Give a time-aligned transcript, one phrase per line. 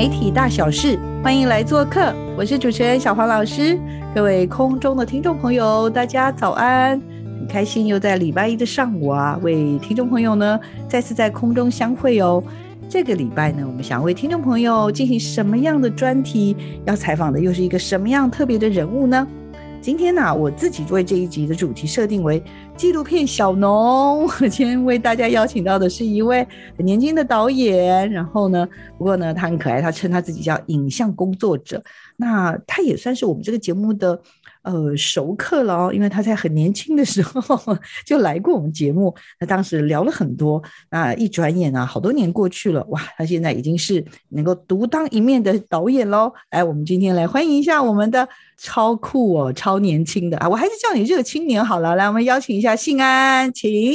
[0.00, 2.10] 媒体大小事，欢迎来做客。
[2.34, 3.78] 我是主持人小黄老师，
[4.14, 6.98] 各位空中的听众朋友，大家早安！
[7.38, 12.42] 很开心又在礼拜一的上午啊，为听众朋友呢再次在空中相会哦。
[12.88, 16.56] 这个礼拜呢，我们想为听众朋友进行什么样的专题？
[16.86, 19.28] 要采访的又是一个什么样特别的人物呢？
[19.82, 22.42] 今天呢，我自己为这一集的主题设定为
[22.76, 24.26] 纪录片小农。
[24.26, 31.82] 我今天为大家邀请到的是一位很年轻的导演，然后呢，不过呢，他很可爱，他称他自己叫影像工作者。
[32.18, 34.20] 那他也算是我们这个节目的
[34.72, 40.62] 呃熟客了哦，因为他在很年轻的时候就来过我们节目，那当时聊了很多。
[40.90, 46.32] 那一转眼啊，好多年过去了，哇，他现在已经是能够独当一面的导演喽。
[46.50, 51.96] 来，我们今天来欢迎一下我们的超酷哦，超年轻的啊，我还是叫你热青年好了。
[51.96, 53.94] 来，我们邀请一下信安，请。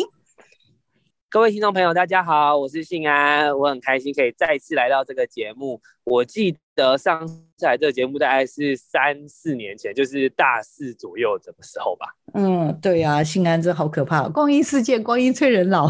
[1.28, 5.82] 各位听众朋友，大家好，我是信安，我很开心可以再次来到这个节目。
[6.06, 12.06] 我记得上次来这个节目大概是三四年前，就是大四左右的时候吧。
[12.34, 15.90] 嗯，对呀，性安真好可怕，光阴似箭，光阴催人老。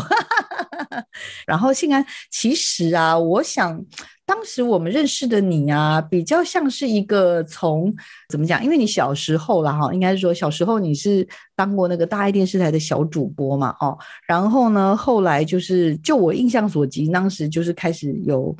[1.45, 3.83] 然后性安，其实啊，我想。
[4.27, 7.93] 当时我们认识的你啊，比较像是一个从
[8.27, 8.63] 怎么讲？
[8.63, 13.95] 因为你小时候了哈，应该是说小时候你是当过那个大爱电视台的小主播嘛，哦，
[14.27, 18.55] 然后呢，后来就是就我印象所及，当时就是开始有。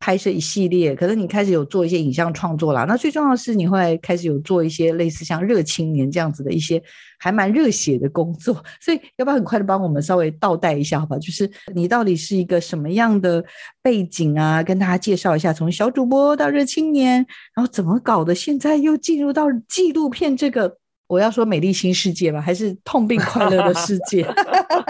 [0.00, 2.84] 拍摄一系列，可能你开始有做一些影像创作啦。
[2.84, 6.80] 那最重要的是，你会开始有做一些类似像热青年这样子的一些
[7.18, 8.54] 还蛮热血的工作。
[8.80, 11.18] 所以，要不要很快的帮我们稍微倒带一下，好吧？
[11.18, 13.44] 就是你到底是一个什么样的
[13.82, 14.62] 背景啊？
[14.62, 17.16] 跟大家介绍一下，从小主播到热青年，
[17.54, 18.32] 然后怎么搞的？
[18.34, 24.24] 现在又进入到纪录片这个，我要说美丽新世界吧，还是痛并快乐的世界？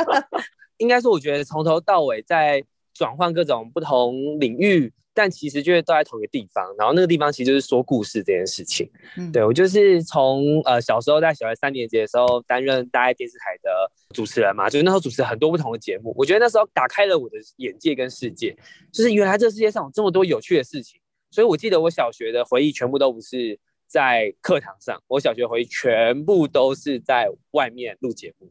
[0.76, 2.62] 应该说，我觉得从头到尾在。
[2.98, 6.64] 转换各种不同领域，但其实就是都在同一个地方。
[6.76, 8.90] 然后那个地方其实就是说故事这件事情。
[9.16, 13.70] 嗯，对我就是从呃小时候在小学三年级的时候担任大爱电视台的
[14.12, 16.12] 主持人嘛，就是那时候主持很多不同的节目。
[16.18, 18.56] 我觉得那时候打开了我的眼界跟世界，
[18.92, 21.00] 就是原来这世界上有这么多有趣的事情。
[21.30, 28.50] 所以我记得我小学的回忆全部都不是在课堂上，我小学回忆全部都是在外面录节目。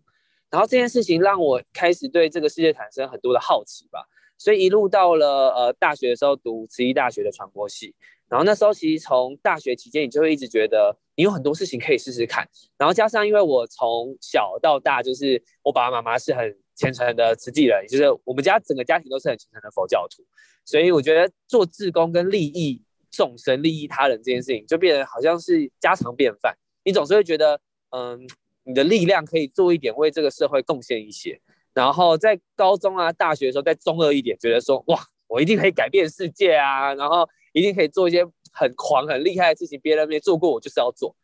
[0.49, 4.07] 然后这件事情让我开始对这个世界产生很多的好奇吧。
[4.37, 7.95] 所以一路到了呃大学的时候读慈济大学的传播系，
[8.29, 20.23] 然后那时候其实从大学期间你就会一直觉得你有很多事情可以试试看，然后加上因为我从小到大就是我爸爸妈妈是很虔诚的慈济人，就是我们家整个家庭都是很虔诚的佛教徒，
[20.63, 27.59] 所以我觉得做志工跟利益众生、利益他人这件事情就变得好像是家常便饭，你总是会觉得
[27.89, 28.29] 嗯
[28.63, 31.41] 你的力量可以做一点为这个社会贡献一些。
[31.77, 41.15] 然后在高中啊、大学的时候，再中二一点，觉得说哇，我一定可以改变世界啊，然后一定可以做一些很狂、很厉害的事情，别人没做过，我就是要做。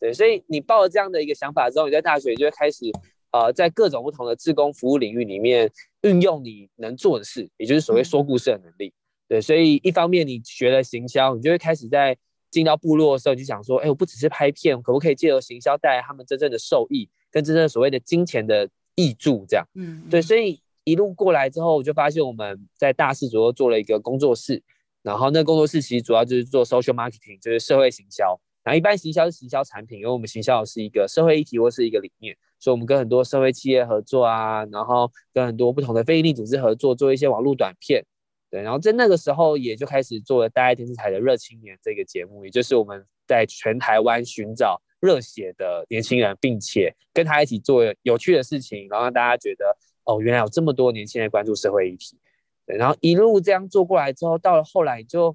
[0.00, 2.86] 对，所以你抱了这样的一个想法之后，你在大学就会开始
[3.30, 5.70] 呃，在各种不同的志工服务领域里面
[6.00, 8.92] 运用你能做的事，也就是所谓说故事的能力。
[9.28, 12.16] 对，所以一方面你学了行销，你就会开始在
[12.50, 18.68] 进到部落的时候，你就想说，哎，我不只是拍片，可不可以借由行销带来他们真正的受益，跟真正所谓的金钱的。
[18.94, 24.62] 译著这样，嗯，对，所以一路过来之后，我就发现我们在大四左右做了一个工作室，
[25.02, 28.38] 然后那工作室其实主要就是做 social marketing，就是社会行销。
[28.62, 38.04] 然后一般行销是行销产品，因为我们行销的是一个社会议题或是一个理念，所以我们跟很多社会企业合作啊，然后跟很多不同的非营利组织合作，做一些网络短片。
[38.50, 44.80] 对，然后在那个时候也就开始做了大爱电视台的热青年这个节目，也就是我们在全台湾寻找。
[45.00, 52.18] 热血的年轻人，并且跟他一起做有趣的事情，然后让大家觉得哦，原来有这么多年轻人关注社会议题。
[52.66, 55.34] 对，然后一路这样做过来之后，到了后来就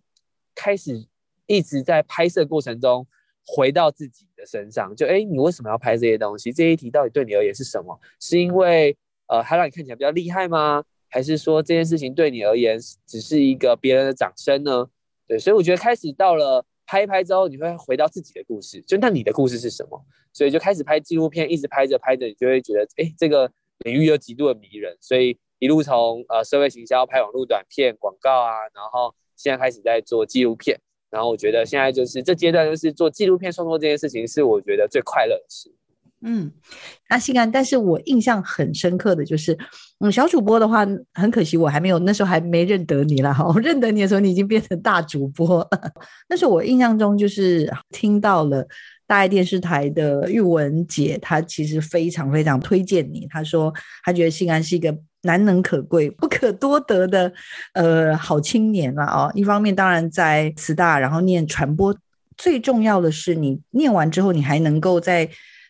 [0.53, 1.07] 开始
[1.47, 3.07] 一直在拍摄过程中
[3.45, 6.53] 回到自己的身上，就哎，你为什么要拍这些东西？
[6.53, 7.99] 这一题到底对你而言是什么？
[8.19, 8.95] 是因为
[9.27, 10.83] 呃，它让你看起来比较厉害吗？
[11.09, 14.87] 还是说这件事情对你而言只是一个别人的掌声呢？
[15.27, 16.63] 对，所以我觉得开始到了。
[16.85, 19.99] 拍一拍之后，你会回到自己的故事，就那你的故事是什么？
[20.33, 30.79] 所以就开始拍纪录片，一直拍着拍着，你就会觉得，哎，这个领域又极度的迷人，所以一路从呃社会行销拍网络短片广告啊，然后现在开始在做纪录片，
[31.09, 35.73] 然后我觉得现在就是这阶段就是做纪录片创作这件事情，是我觉得最快乐的事。
[36.21, 36.51] 嗯，
[37.07, 39.55] 那欣然，但是我印象很深刻的就是，
[39.99, 40.83] 嗯，小主播的话，
[41.13, 43.45] 很可惜我还没有那时候还没认得你了哈。
[43.45, 45.67] 我认得你的时候，你已经变成大主播。
[46.27, 48.65] 那时候我印象中就是听到了
[49.05, 53.27] 大爱电视台的玉文姐，她其实非常非常推荐你。
[53.29, 53.71] 她说
[54.03, 57.31] 她觉得欣然是一个难能可贵、不可多得的
[57.73, 59.31] 呃好青年了哦。
[59.35, 61.95] 一方面当然在慈大，然后念传播，
[62.35, 65.29] 最重要的是你念完之后，你还能够在。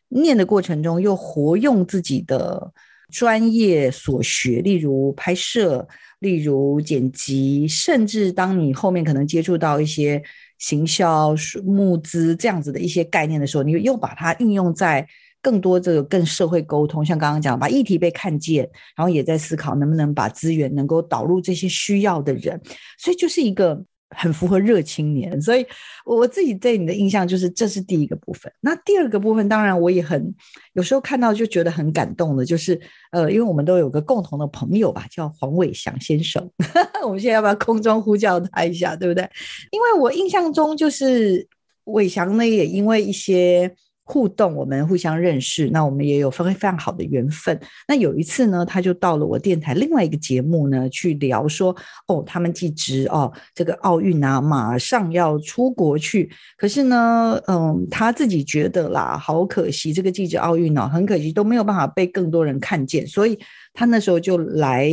[0.10, 2.72] 念的过程中，又活用自己的
[3.12, 5.88] 专业所学，例如拍摄，
[6.19, 10.22] 例如剪辑，甚至当你后面可能接触到一些
[10.60, 15.07] 行销、募资这样子的一些概念的时候，你又把它运用在
[15.42, 22.62] 更多这个更社会沟通，像刚刚讲，把议题被看见，然后也在思考能不能把资源能够导入这些需要的人，
[22.98, 23.84] 所以就是一个。
[24.10, 25.66] 很符合热青年，所以
[26.06, 28.52] 我自己对你的印象就是这是第一个部分。
[28.62, 30.34] 那第二个部分，当然我也很
[30.74, 32.80] 有时候看到就觉得很感动的，就是
[33.12, 36.50] 呃，因为我们都有个共同的朋友吧，叫黄伟翔先生。
[37.04, 39.30] 我们现在要不要空中呼叫他一下，对不对？
[39.72, 41.48] 因为我印象中就是
[41.86, 43.75] 伟翔呢，也因为一些。
[44.07, 47.60] 互动，我们互相认识，那我们也有非非常好的缘分。
[47.88, 51.75] 那有一次呢，他就到了我电台另外一个节目呢，去聊说，
[52.07, 63.38] 哦，他们记职哦，这个奥运啊，马上要出国去，可是呢，嗯，他自己觉得啦，好可惜，这个记者奥运哦，很可惜都没有办法被更多人看见，所以
[63.74, 64.88] 他那时候就来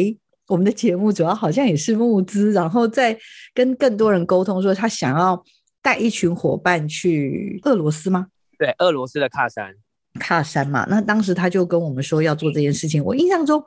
[0.48, 3.14] 我们的节目，主要好像也是募资，然后再
[3.52, 5.44] 跟更多人沟通，说他想要
[5.82, 8.28] 带一群伙伴去俄罗斯吗？
[8.62, 9.74] 对，俄罗斯的喀山，
[10.20, 13.02] 喀山嘛，那当时他就跟我们说要做这件事情。
[13.04, 13.60] 我印象中，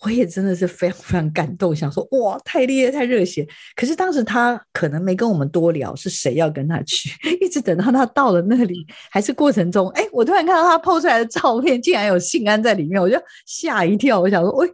[0.00, 3.46] 我也真的是非常非常感动，想说哇，太厉害，太热血。
[3.76, 7.10] 可是当时他可能没跟我们多聊是谁要跟他去，
[7.44, 14.18] 一直等到他到了那里，还是过程中，哎，我突然看到他 PO 出来的照片，竟然有信安在里面，我就吓一跳。
[14.18, 14.66] 我想说，喂。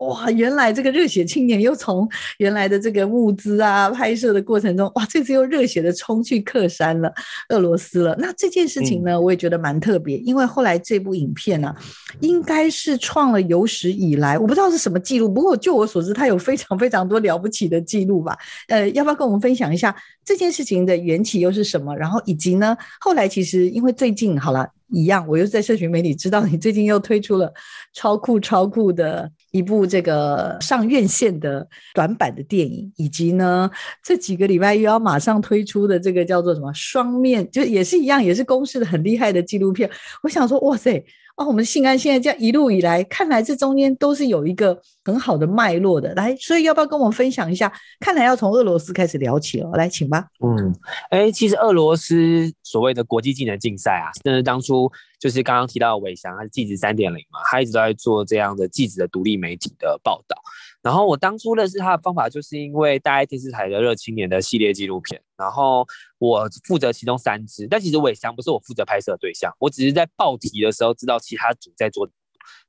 [0.00, 2.08] 哇，原来这个热血青年又从
[2.38, 7.12] 原来的这个物资啊拍摄的过程中，哇，这次又热血的冲去克山了，
[7.50, 8.16] 俄罗斯了。
[8.18, 11.74] 那这件事情呢，我也觉得蛮特别，因为后来这部影片呢，
[12.20, 18.34] 应该是创了有史以来，我不知道是什么记录，不过就我所知，它有非常非常多了不起的记录吧。
[18.68, 19.94] 呃，要不要跟我们分享一下
[20.24, 21.94] 这件事情的缘起又是什么？
[21.94, 24.66] 然后以及呢，后来其实因为最近好了。
[24.92, 27.52] 一样，我又在社群媒体知道你最近又推出了
[27.92, 33.70] 超酷超酷的一部这个上院线的短版的电影，以及呢
[34.02, 39.90] 这几个礼拜又要马上推出的这个叫做什么双面，就也是一样，也是公式的很厉害的纪录片。
[40.22, 41.04] 我想说，哇塞！
[41.36, 46.12] 哦，我们信安现在这样一路以来，看来这中间都是有一个很好的脉络的。
[46.14, 47.72] 来，所以要不要跟我们分享一下？
[47.98, 49.70] 看来要从俄罗斯开始聊起了。
[49.70, 50.26] 来，请吧。
[50.44, 50.74] 嗯，
[51.08, 60.34] 哎，其实俄罗斯所谓的国际技能竞赛啊，真的当初就是刚刚提到伟翔，他是记者三点零嘛，他一直都在做这样的记者的独立媒体的报道。
[60.82, 65.86] 然后我当初认识他的方法，就是因为大爱电视台的热青年的系列纪录片，然后
[66.16, 72.08] 我负责其中三支，但其实伟翔不是我负责拍摄对象，我只是在报题的时候知道其他组在做，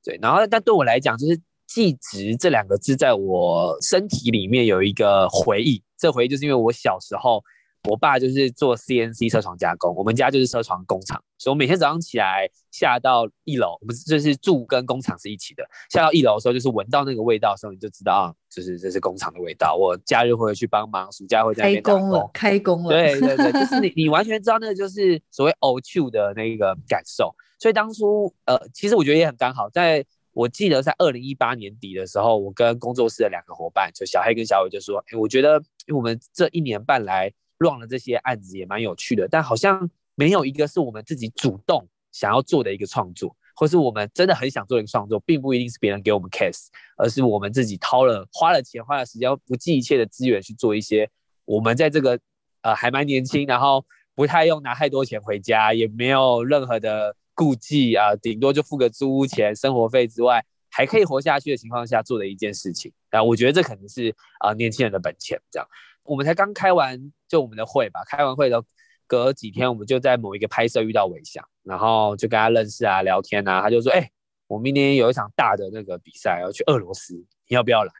[0.04, 7.42] 对，然后但对我来讲，就是记职这两个字在我身体里面有一个回忆，这回忆就是因为我小时候。
[7.88, 15.64] 我爸就是做 CNC 车床加工，我们家就是车床工厂，所以我每天早上起来下到一楼，不是就是住跟工厂是一起的。
[15.90, 19.74] 下到一楼的时候，就是闻到那个味道的时候，你就知道啊，就是这是工厂的味道。
[19.74, 22.90] 我假日会去帮忙，暑假会在那边开工了，开工了。
[22.90, 27.34] 对对对，就是你你完全知道那个就是所谓 o Q 的那个感受。
[27.58, 35.56] 所以当初呃，其实我觉得也很刚好，在我记得在二零一八年底的时候，我跟工作室的两个伙伴，就小黑跟小伟就说，哎，我觉得
[35.88, 37.32] 因为我们这一年半来。
[37.62, 46.66] 乱了这些案子也蛮有趣的，但好像没有一个是我们自己主动想要做的一个创作，或是我们真的很想做一个创作，并不一定是别人给我们 case，
[46.98, 51.08] 而是我们自己掏了花了钱花了时间不计一切的资源去做一些
[51.44, 52.18] 我们在这个
[52.60, 65.66] 呃还蛮年轻，然后不太用拿太多钱回家，也没有任何的顾忌啊，顶多就付个租屋钱、生活费之外，还可以活下去的情况下做的一件事情啊，我觉得这可能是啊年轻人的本钱这样。
[66.04, 68.62] 我们才刚开完就我们的会吧，开完会的
[69.06, 74.10] 隔几天，我们就在某一个拍摄遇到伟翔，然后就跟他认识啊，聊天啊，他就说：“哎，
[74.46, 77.14] 我明天有一场大的那个比赛要去俄罗斯，
[77.48, 77.90] 你要不要来？”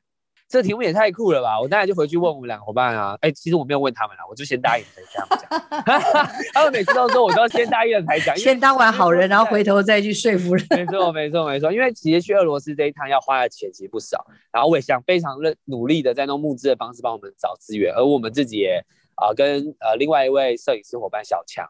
[0.50, 1.58] 这题目也太酷了吧！
[1.58, 6.30] 我当然就回去问我们两个伙伴啊，哎，其实我没有问他们啦，我就先答应才这样讲。
[6.52, 10.66] 他们每次都说我都要先答应了才讲，先当完好人，然后回头再去说服人。
[10.68, 11.72] 没错，没错，没错。
[11.72, 18.84] 因为其实去俄罗斯这一趟要花的钱其实不少，然后我也想非常认努力的在弄募资的方式帮我们找资源，而我们自己也
[19.16, 21.66] 啊跟呃另外一位摄影师伙伴小强，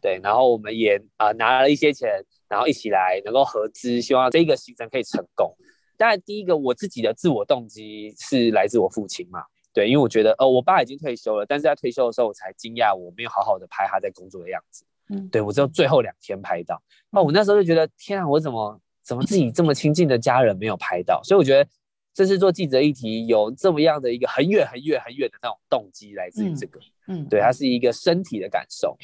[0.00, 5.54] 对，然后我们也啊拿了一些钱，然后一起来能够合资，希望这个行程可以成功。
[5.96, 21.22] 当然，第一个我自己的自我动机是来自我父亲嘛，对，因为我觉得，呃，我爸已经退休了，但是在退休的时候，我才惊讶我没有好好的拍他在工作的样子，嗯，对我只有最后两天拍到，那我那时候就觉得，天啊，我怎么怎么自己这么亲近的家人没有拍到？
[21.22, 21.70] 所以我觉得
[22.14, 28.96] 这是做记者议题有这么样的一个很远很远很远的那种动机来自于这个，嗯，对，它是一个身体的感受，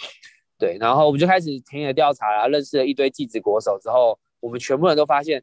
[0.59, 5.43] 对，然后我们就开始田野调查啦，认识了一堆记者国手之后，我们全部人都发现。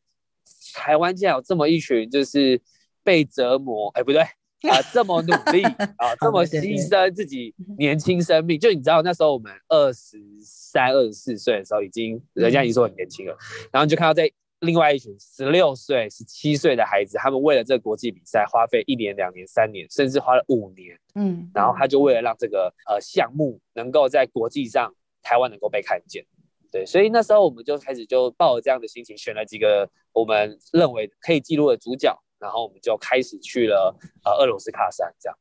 [0.74, 2.62] 台湾竟然有这么一群，就是
[3.04, 4.22] 被折磨，哎，不对
[4.70, 5.62] 啊，这么努力
[5.98, 8.58] 啊， 这么牺牲自己年轻生命。
[8.58, 13.38] 就你知道，那时候我们二十三、二十四岁的时候，已经人家已经说很年轻了。
[13.72, 21.00] 然后你就看到在另外一群十六岁、十七岁的孩子，他们为了这个国际比赛，花费一年、两年、三年，甚至花了五年。
[21.16, 26.26] 嗯，然后他就为了让这个呃项目能够在国际上台湾能够被看见。
[26.72, 33.96] 对，所以那时候我们就开始就抱着这样的心情，选了几个我们认为可以记录的主角，然后我们就开始去了
[34.26, 35.38] 呃俄罗斯喀山这样。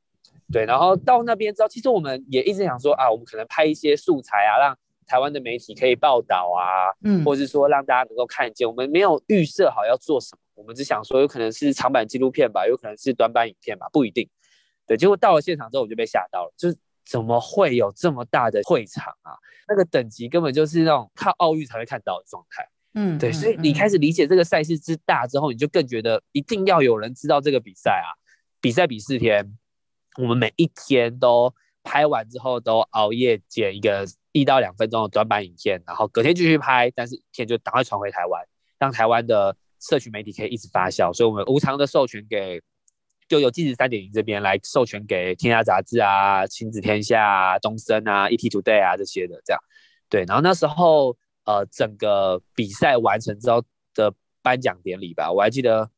[0.52, 8.68] 对，然后到那边之后，其实我们也一直想说啊，我们可能拍一些素材啊，让台湾的媒体可以报道啊，嗯，或者是说让大家能够看见。
[8.68, 14.28] 我们没有预设好要做什么，我们只想说有可能是长版纪录片吧，有可能是短版影片吧，不一定。
[14.86, 16.76] 对，结果到了现场之后，我就被吓到了，就是。
[17.08, 19.30] 怎么会有这么大的会场啊？
[19.68, 22.68] 那个等级根本就是那种靠奥运才会看到的状态。
[22.94, 28.10] 嗯，对，所以你开始理解这个赛事之大之后，你就更觉得一定要有人知道这个比赛啊。
[28.60, 29.56] 比赛比四天，
[30.20, 34.04] 我们每一天都拍完之后都熬夜剪一个
[34.36, 38.44] 一到两分钟的短版影片，然后隔天继续拍，但是影片就赶快传回台湾，
[38.78, 41.12] 让台湾的社群媒体可以一直发酵。
[41.12, 42.62] 所以我们无偿的授权给。
[43.28, 49.60] 就有记者三点零这边来授权给天下杂志啊、亲子天下啊、东森啊、ET Today 啊这些的这样，
[50.08, 50.24] 对。
[50.28, 53.64] 然后那时候呃，整个比赛完成之后
[53.94, 55.90] 的颁奖典礼吧，我还记得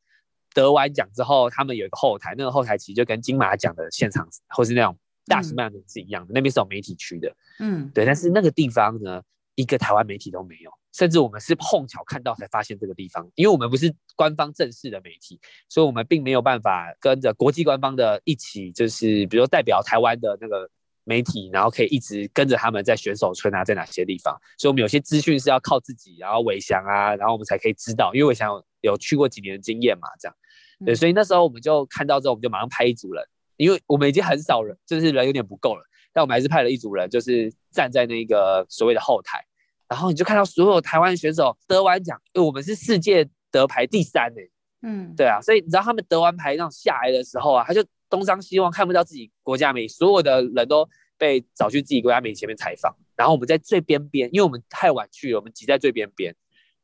[0.55, 4.97] 得完奖之后，他们有一个后台，那个后台其实就跟金马奖的现场或是那种
[5.29, 8.05] 大型颁奖是一样的，那边是有媒体区的，嗯，对。
[8.05, 9.21] 但是那个地方呢，
[9.55, 10.69] 一个台湾媒体都没有。
[10.91, 20.67] 甚至我们是碰巧看到才发现这个地方，因为我们不是官方正式的媒体，所以我们并没有办法跟着国际官方的一起，就是比如代表台湾的那个
[21.03, 24.35] 媒体，然后可以一直跟着他们在选手村啊，在哪些地方。
[24.57, 28.49] 所以我们有些资讯是要靠自己，然后伟翔啊，然后我们才可以知道，因为伟翔
[28.81, 30.35] 有去过几年的经验嘛，这样。
[30.83, 33.23] 对，所以那时候我们就看到之后，我们就马上拍一组人，
[33.59, 39.43] 因为我们已经很少人，就是人有点不够了，但我们还是派了一组人，就是站在那个所谓的后台。
[39.89, 44.41] 然后你就看到所有台湾选手得完奖，因为我们是世界得牌第三呢。
[44.81, 50.87] 嗯，对啊，所以你知道他们得完牌那种下来的时候啊，他就东张西望，看不到自己国家名，所有的人都
[51.17, 56.33] 被找去自己国家名前面采访，然后我们在最边边，因为我们太晚去了，我们挤在最边边，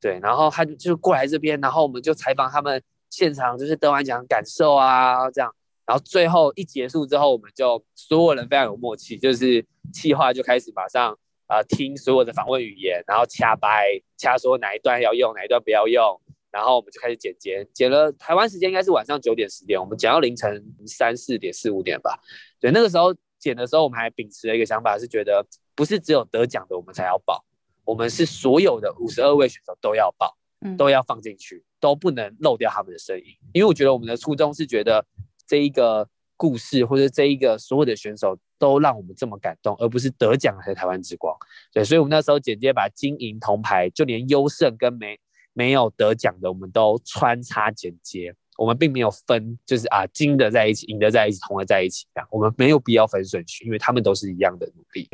[0.02, 5.56] 对，然后他就就过来这边，然后我们就采访他们现场就是得完奖感受啊这样，
[5.86, 11.18] 然后最后一结束之后，我们就所有人非常有默契，就是气话就开始马上。
[11.48, 22.20] 啊，听所有的访问语言，然后掐掰掐说哪一段要用，哪一段不要用，然后我们就开始剪剪，剪了台湾时间应该是晚上九点十点，我们剪到凌晨三四点四五点吧。
[22.60, 27.46] 对，那个时候剪的时候，我们还秉持了一个想法，是觉得不是只有得奖的我们才要报，
[27.86, 30.36] 我们是所有的五十二位选手都要报，
[30.80, 35.06] 都要放进去，都不能漏掉他们的声音，因为我觉得我们的初衷是觉得
[35.48, 36.08] 这一个。
[36.38, 41.34] 故事或者这一个所有的选手都让我们这么感动，而不是得奖才台湾之光。
[41.72, 45.18] 对，所以我们那时候简接把金银铜牌，就连优胜跟没
[45.54, 48.36] 没有得奖的，我们都穿插剪接。
[48.58, 52.28] 我们并没有分，就是啊金的在一起，银的在一起，铜的在一起这样。
[52.30, 55.10] 我们没有必要分顺序，因为他们都是一样的努力。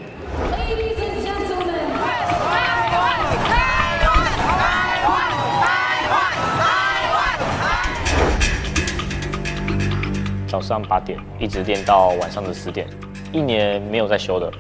[10.61, 12.85] 早上八点一直练到晚上的十点，
[13.31, 14.51] 一年没有再休的，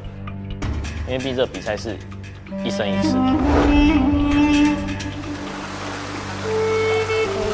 [1.07, 1.95] 因为毕这比赛是
[2.65, 3.15] 一生一次。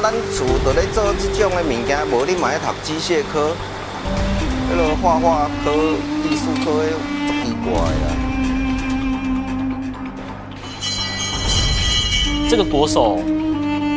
[0.02, 3.54] 咱厝都咧做这种的物件，无你嘛要读机械科，
[4.72, 5.70] 迄个画画科、
[6.24, 8.08] 艺术科的足奇怪啊。
[12.48, 13.18] 这个国手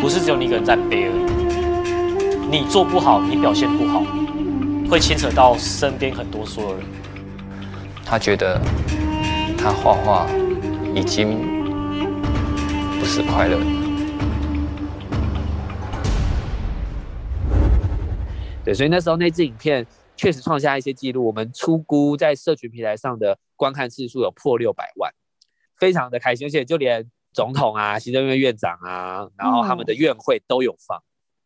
[0.01, 4.03] 不是只有你一个人在背而已，你做不好，你表现不好。
[4.91, 6.85] 会牵扯到身边很多所有人。
[8.03, 8.59] 他觉得
[9.57, 10.27] 他画画
[10.93, 11.39] 已经
[12.99, 13.57] 不是快乐。
[18.65, 25.09] 对，所以那时候那支影片确实创下一些记录，我们出估在社群平台上的观看次数有破六百万，
[25.77, 31.01] 非常的开心，而且就连总统啊、行政院院长啊，然后他们的院会都有放。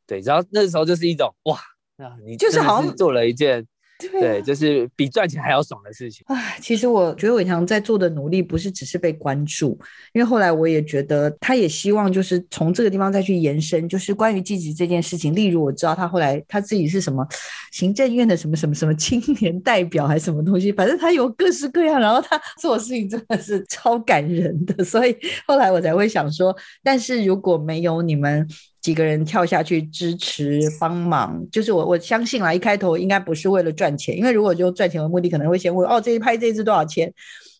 [0.08, 1.60] 对，然后那时候就是一种哇，
[1.98, 3.66] 那你就是好像做了一件。
[4.12, 6.22] 对，就是比赚钱还要爽的事情。
[6.28, 9.70] 唉，其实我觉得伟强在做的努力不是只是被关注，
[10.12, 15.34] 因为后来我也觉得他也希望就是从这个地方再去延伸，就是关于积极这件事情。
[15.34, 17.26] 例如我知道他后来他自己是什么
[17.72, 24.84] 行政院的什么什么什么青年代表还是什么东西，反正他有各式各样，然后他做的事情真的是超感人的。
[24.84, 25.16] 所以
[25.48, 28.46] 后来我才会想说，但是如果没有你们。
[28.86, 37.12] 几个人跳下去支持帮忙，就是我我相信啦，一开头应该不是为了赚钱，因为如果就赚钱为目的，可能会先问哦，这一拍这一支多少钱，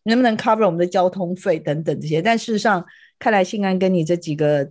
[0.04, 2.22] 能不能 cover 我们的交通费等等这些。
[2.22, 2.86] 但事实上，
[3.18, 4.70] 看来信安跟你这几个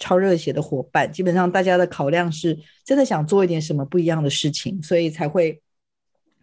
[0.00, 5.60] 超热血的伙伴，基本上大家的考量是真的想做一点什么不一样的事情，所以才会。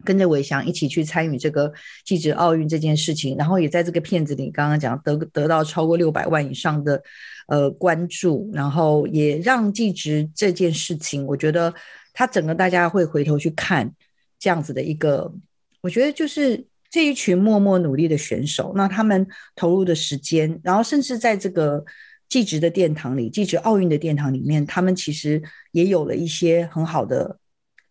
[0.04, 1.72] 跟着伟翔一起去参与这个
[2.04, 7.02] 记者奥运这件事情，然后也在这个片子里刚刚讲得得到超过六百万以上的
[7.48, 11.72] 呃关注，然后也让记者这件事情，我觉得
[12.12, 13.92] 他整个大家会回头去看
[14.38, 15.32] 这样子的一个，
[15.80, 21.84] 我觉得就是这一群默默努力的选手，那他们投入的时间，然后甚至在这个
[22.28, 27.38] 记者的殿堂里，记者奥运的殿堂里面，他们其实也有了一些很好的。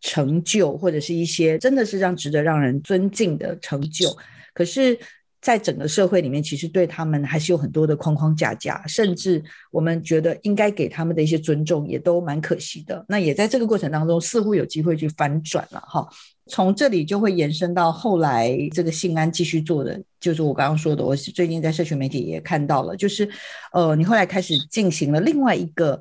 [0.02, 4.16] 成就或者是一些真的是让值得让人尊敬的成就，
[4.54, 4.98] 可是，
[5.42, 13.04] 在整个社会里面，其实对他们还是有很多的框框架架，甚至我们觉得应该给他们的一些尊重，也都蛮可惜的。
[13.08, 16.08] 那也在这个过程当中，似乎有机会去反转了哈。
[16.48, 23.28] 从这里就会延伸到后来，这个信安继续做的，就是我刚刚说的，我最近在社群媒体也看到了，就是
[23.74, 26.00] 呃，你后来开始进行了另外一个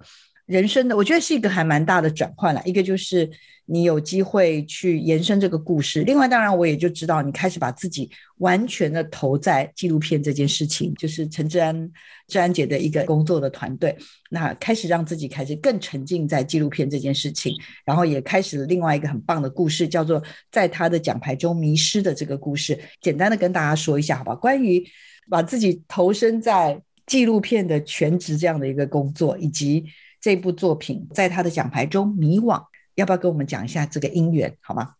[0.50, 3.30] 人生的，我觉得是一个还蛮大的转换了，一个就是。
[3.72, 6.02] 你有机会去延伸这个故事。
[6.02, 11.88] 另外，当然我也就知道你开始把自己完全的投在纪录片这件事情，就是陈志安、
[12.26, 13.96] 志安姐的一个工作的团队。
[14.28, 22.76] 那开始让自己开始更沉浸在纪录片这件事情，然后也开始了另外一个很棒的故事，叫做在他的奖牌中迷失的这个故事。
[23.00, 24.34] 简单的跟大家说一下，好吧？
[24.34, 24.84] 关于
[25.30, 29.84] 把自己投身在纪录片的全职这样的一个工作，以及
[30.20, 32.62] 这部作品在他的奖牌中迷惘。
[32.96, 34.94] 要不要跟我们讲一下这个因缘，好吗？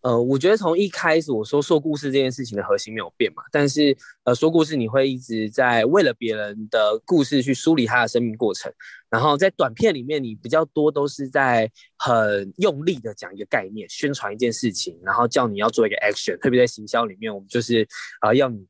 [0.00, 8.70] 呃，我觉得从一开始我说说故事这件事情的核心没有变嘛，但是呃，说故事你会一直在为了别人的故事去梳理他的生命过程，
[9.08, 17.88] 然后在短片里面你比较多都是在很用力的讲一个概念，宣传一件事情，然后叫你要做一个 action，特别在行销里面，我们就是
[18.20, 18.66] 啊要你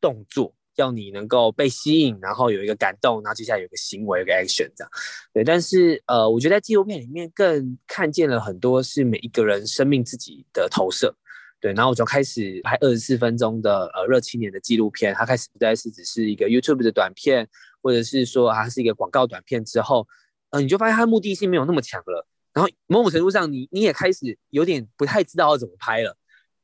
[0.00, 0.54] 动作。
[0.76, 4.90] 要你能够被吸引，然后有一个感动，然后接下来有个行为，有个 action 这样。
[5.32, 11.14] 对，但是呃，我觉得在纪录片里面更看见了很多是每一个人生命自己的投射。
[11.60, 17.46] 对，然后我就开始拍二十四分钟的呃热青年的纪录片，它开始不再是只是一个 YouTube 的短片，
[17.82, 20.08] 或者是说它是一个广告短片之后，
[20.50, 22.26] 呃，你就发现它的目的性没有那么强了。
[22.54, 26.16] 然后某种程度上，你你也开始有点不太知道要怎么拍了。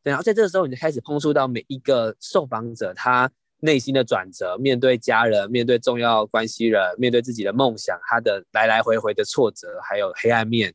[0.02, 3.30] 对，然后在这个时候，你就开始碰触到每一个受访者他。
[3.66, 10.72] 内心的转折，面对家人，面对重要关系人，面对自己的梦想，他的来来回回的挫折，还有黑暗面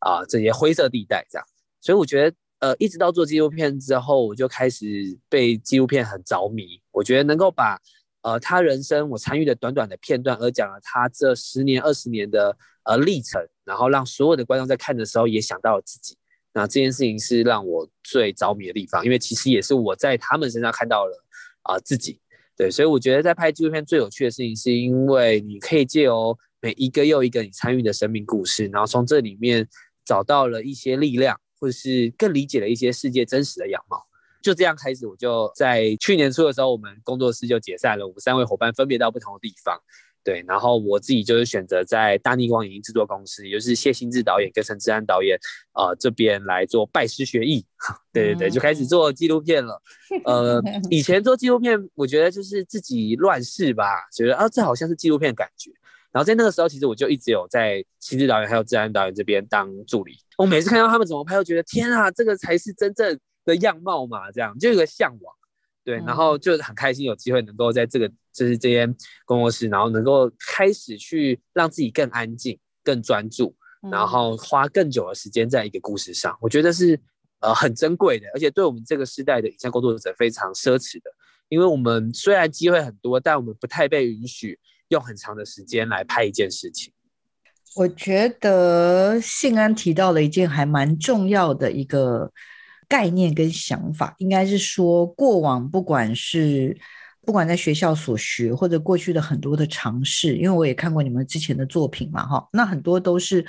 [0.00, 1.46] 啊，这些灰色地带，这样。
[1.80, 4.84] 所以我觉得，呃，一直到做纪录片之后，我就开始
[5.28, 6.80] 被纪录片很着迷。
[6.90, 7.78] 我觉得能够把
[8.22, 16.16] 呃他人生我参与的短短的片段，而讲了他这十年、二十年的呃历程，然后让所有的观众在看的时候也想到了自己。
[16.54, 21.24] 那这件事情是让我最着迷的地方，因为其实也是我在他们身上看到了
[21.62, 22.20] 啊自己。
[22.62, 29.68] 对，所以我觉得在拍纪录片最有趣的事情，是因为你可以借由每一个又一个你参与的生命故事，然后从这里面
[30.04, 34.00] 找到了一些力量，或是更理解了一些世界真实的样貌。
[34.40, 39.76] 就这样开始，我就在去年初的时候，我们工作室就解散了，我们三位伙伴分别到不同的地方。
[40.24, 45.36] 对，然后我自己就是选择在大逆光影音制作公司，也就是谢新志导演跟陈志安导演，
[45.74, 47.64] 呃，这边来做拜师学艺。
[48.12, 49.82] 对对对，就开始做纪录片了。
[50.24, 55.70] 呃， 以前做纪录片，我觉得就是自己乱试吧，觉得啊，这好像是纪录片感觉。
[56.12, 60.14] 然后在那个时候，其实我就一直有在新志导演还有志安导演这边当助理。
[60.36, 65.34] 我每次看到他们怎么拍，都觉得天啊，这个才是真正的样貌嘛，这样就有个向往。
[65.84, 73.54] 对，然后就很开心有机会能够在这个就是这间工作室，然后能够开始去让自己更安静、更专注，
[73.90, 76.98] 然后花更久的时间在一个故事上，我觉得是
[77.40, 81.10] 呃很珍贵的，而且对我们这个时代的影像工作者非常奢侈的，
[81.48, 86.92] 因为我们虽然机会很多，但我们不太被允许用很长的时间来拍一件事情。
[87.74, 92.30] 我觉得信安提到了一件还蛮重要的一个
[92.86, 96.76] 概念跟想法，应该是说过往不管是
[97.24, 103.44] 不管在学校所学，或者过去的很多的尝试，因为我也看过你们之前的作品嘛，哈，那很多都是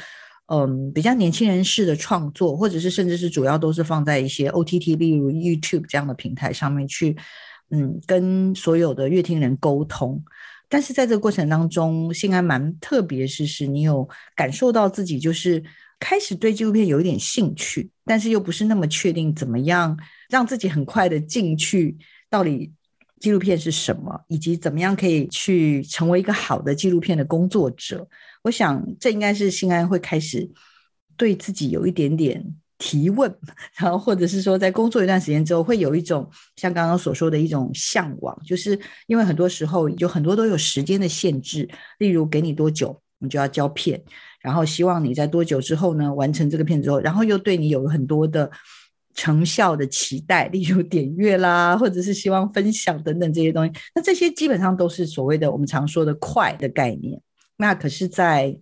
[0.48, 7.18] 嗯比较年轻人式的创作，或者是甚至是主要都是放在一些 OTT，例如 YouTube 这样的平台上面去，
[7.72, 10.24] 嗯，跟所有的乐听人沟通。
[10.70, 15.64] 但是在这个过程当中，信安蛮特别，是是，你有感受到自己就是
[16.00, 19.98] 开始对纪录片有一点兴趣，但是又不是那么确定怎么样
[20.30, 21.96] 让自己很快的进去，
[22.30, 22.72] 到底
[23.24, 28.06] 纪录片是什么，以及怎么样可以去成为一个好的纪录片的工作者。
[28.42, 30.52] 我想这应该是新安会开始
[31.16, 32.46] 对自己有一点点。
[32.80, 33.34] 提问，
[33.80, 44.04] 然后或者是说，在工作一段时间之后，会有一种像刚刚所说的一种向往，就是因为很多时候有很多都有时间的限制，例如给你多久，你就要交片，
[44.42, 48.52] 然后希望你在多久之后呢完成这个片之后，然后又对你有很多的
[49.14, 57.22] 成效的期待，例如点阅啦，或者是希望分享等等这些东西，那这些基本上都是所谓的我们常说的快的概念。
[57.58, 58.58] 那可是，在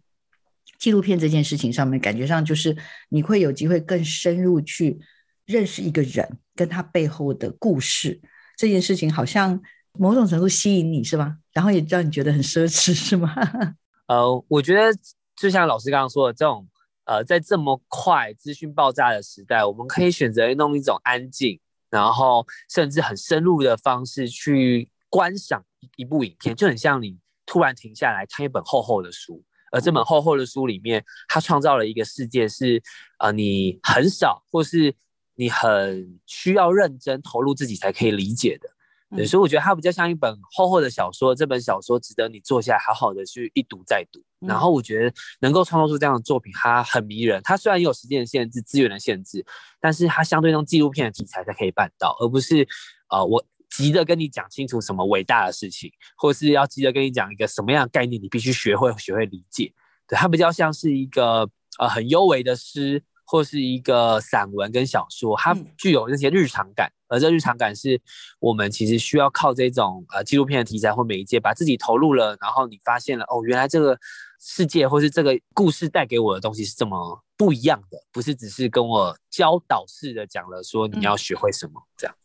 [0.78, 2.76] 纪录片这件事情上面，感觉上就是
[3.10, 5.00] 你会有机会更深入去
[5.46, 8.20] 认识一个人，跟他背后的故事。
[8.58, 9.60] 这件事情好像
[9.98, 11.38] 某种程度吸引你是吧？
[11.54, 13.34] 然后也让你觉得很奢侈是吗？
[14.08, 14.92] 呃，我觉得
[15.36, 16.68] 就像老师刚刚说的，这种
[17.06, 21.60] 呃，在这么快资讯爆炸的时代，我们可以选择弄一种安静，
[21.90, 29.44] 然后甚至很深入的方式去观赏一部影片，就很像你突然停下来看一本厚厚的书。
[29.72, 32.84] 而这本厚厚的书里面，它创造了一个世界，是
[33.20, 34.94] 呃你很少或是
[35.36, 38.70] 你很需要认真投入自己才可以理解的。
[39.16, 41.36] 对，所以我觉得它比较像一本厚厚的小说。
[41.36, 44.22] 这本小说值得你坐下来好好的去一读再读。
[44.40, 47.42] 然后我觉得能够创作出这样的作品，它很迷人。
[47.44, 49.46] 它虽然有时间的限制、资源的限制，
[49.80, 52.68] 但是它相对用纪录片的题材才可以办到，而不是
[53.10, 53.44] 呃我。
[53.74, 59.72] 急着跟你讲清楚什么伟大的事情，或是要急着跟你讲一个什么样的概念，你必须学会学会理解。
[60.06, 68.02] 对，它比较像是一个呃很优美的诗，或是一个散文跟小说，它具有那些日常感，而这日常感是
[68.40, 73.98] 我们其实需要靠这种呃纪录片的题材或媒介，把自己投入了，然后你发现了哦，原来这个
[74.40, 82.16] 世界或是这个故事带给我的东西是这么不一样的，不是只是跟我教导式的讲了说你要学会什么这样。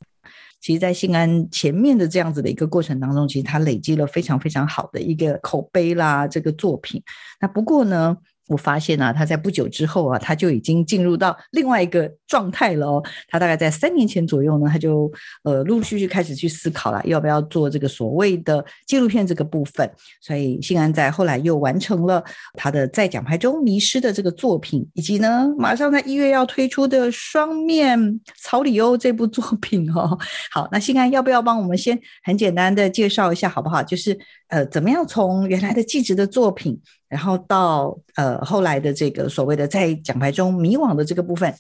[0.61, 7.03] 其实，在信安前面的这样子的一个过程当中，其实他累积了非常非常好的一个口碑啦，这个作品。
[7.41, 8.17] 那不过呢？
[8.49, 13.03] 我发现啊，他在不久之后啊，他就已经进入到另外一个状态了哦。
[13.29, 15.11] 他大概在三年前左右呢，他就
[15.43, 19.91] 呃陆陆续续开始去思考了，要不要做这个所谓的纪录片这个部分。
[20.21, 22.23] 所以信安在后来又完成了
[22.55, 30.17] 他的在奖牌中迷失的这个作品，以及呢，马上在一月要推出的双面草里欧这部作品哦。
[30.53, 33.83] 好，那信安要不要帮我们先很简单的介绍一下好不好？
[33.83, 34.17] 就是
[34.49, 36.81] 呃，怎么样从原来的纪实的作品。
[37.09, 41.55] 然后到呃后来的这个所谓的在奖牌中迷惘的这个部分，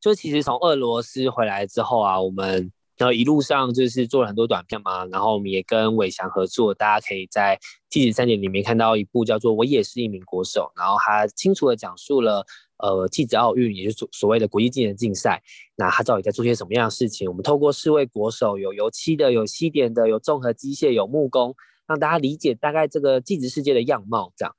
[0.00, 7.56] 就其实从俄罗斯回来之后啊，我们然后一路上就是做了很多短片嘛，然后我们也跟伟翔合作，大家可以在
[7.88, 12.44] 《纪实三点》里面看到一部叫做《我也是一名国手》，然后他清楚的讲述了
[12.76, 15.42] 呃纪实奥运，也就是所所谓的国际技能竞赛，
[15.76, 17.26] 那他到底在做些什么样的事情？
[17.26, 24.54] 我们透过四位国手，有油漆的，有西点的，有综合机械，有木工，让大家理解大概这个纪实世界的样貌，这样。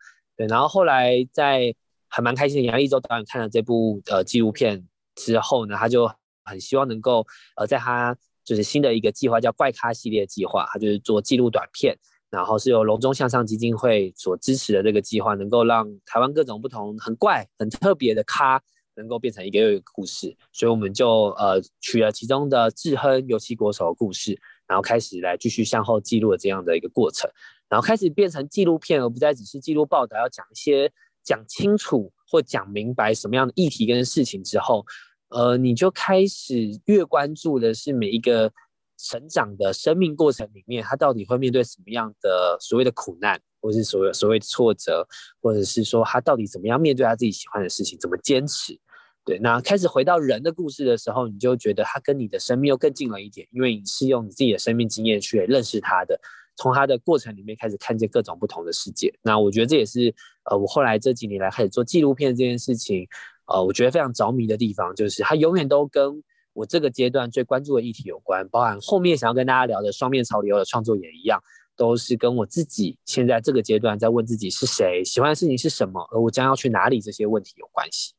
[0.47, 1.73] 然后后来在
[2.08, 6.12] 还蛮开心的杨一舟导演看了这部呃纪录片之后呢，他就
[6.43, 7.25] 很希望能够
[7.56, 11.95] 呃在他就是新的一个计划叫怪咖系列计划，他就是做记录短片，
[12.30, 18.62] 然后是由龙中向上基金会所支持的这个计划，能够让台湾各种不同很怪很特别的咖
[18.95, 24.38] 能够变成一个又一个故事，所以我们就呃取了其中的志亨游戏国手的故事，
[24.72, 27.30] 然后开始来继续向后记录这样的一个过程。
[27.68, 30.90] 然后开始变成纪录片，而不再只是记录报道，要讲一些
[31.26, 34.86] 讲清楚或讲明白什么样的议题跟事情之后，
[35.28, 36.56] 呃，你就开始
[36.86, 38.50] 越关注的是每一个
[38.98, 45.06] 成长的生命过程里面，他到底会面对什么样的所谓的苦难，或是所谓所谓挫折，
[45.42, 48.80] 或者是说他到底怎么样面对他自己喜欢的事情，怎么坚持？
[49.24, 56.20] 对，那开始回到人的故事的时候，你就觉得他跟你的生命又更近了一点，因为你是用你自己的生命经验去认识他的。
[56.58, 59.14] 从他的过程里面开始看见各种不同的世界。
[59.22, 60.14] 那我觉得这也是
[60.46, 63.08] 呃我后来这几年来开始做纪录片这件事情，
[63.46, 66.22] 呃，我觉得非常着迷的地方，就是他永远都跟
[66.54, 71.42] 我这个阶段最关注的议题有关，包含后面想要跟大家聊的双面潮流的创作也一样。
[71.78, 78.14] 都是跟我自己现在这个阶段在问自己是谁，喜欢的事情是什么，而我将要去哪里这些问题有关系。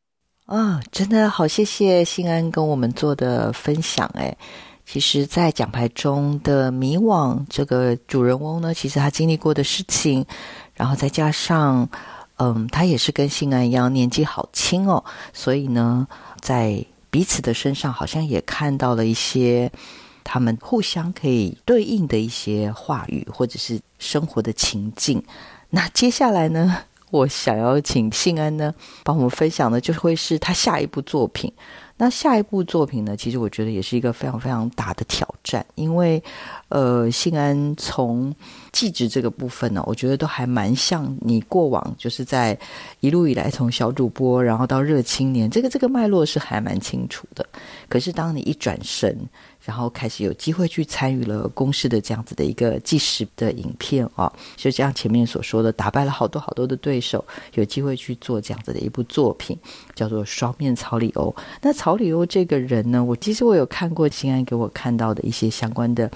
[0.46, 4.06] 啊，真的好，谢谢信安跟我们做的分享。
[4.14, 4.36] 哎，
[4.84, 10.26] 其实，在奖牌中的迷惘，这个主人翁呢，其实他经历过的事情，
[10.74, 11.88] 然后再加上，
[12.36, 15.02] 嗯，他也是跟信安一样年纪好轻哦，
[15.32, 16.06] 所以呢，
[16.40, 19.70] 在彼此的身上好像也看到了一些。
[20.24, 25.20] 他们互相可以对应的一些话语，或者是生活的情境。
[25.68, 26.78] 那接下来呢，
[27.12, 31.52] 我想要请信安呢帮我们分享的，就会是他下一部作品。
[31.94, 36.20] 那下一部作品呢，其实我觉得也是一个非常非常大的挑战，因为。
[36.74, 38.34] 呃，信安从
[38.72, 42.58] 记职这个部分呢，我觉得都还蛮像你过往就是在
[43.00, 47.46] 一路以来从小主播，然后到热青年，这个这个脉络是还蛮清楚的。
[47.90, 49.14] 可是当你一转身，
[49.64, 59.58] 然后开始有机会去参与了公式的这样子的一个计时的影片哦，就像前面所说的，打败了好多好多的对手，有机会去做这样子的一部作品，
[59.94, 61.34] 叫做《双面草里欧》。
[61.60, 66.10] 那草里欧这个人呢，我其实我有看过信安给我看到的一些相关的。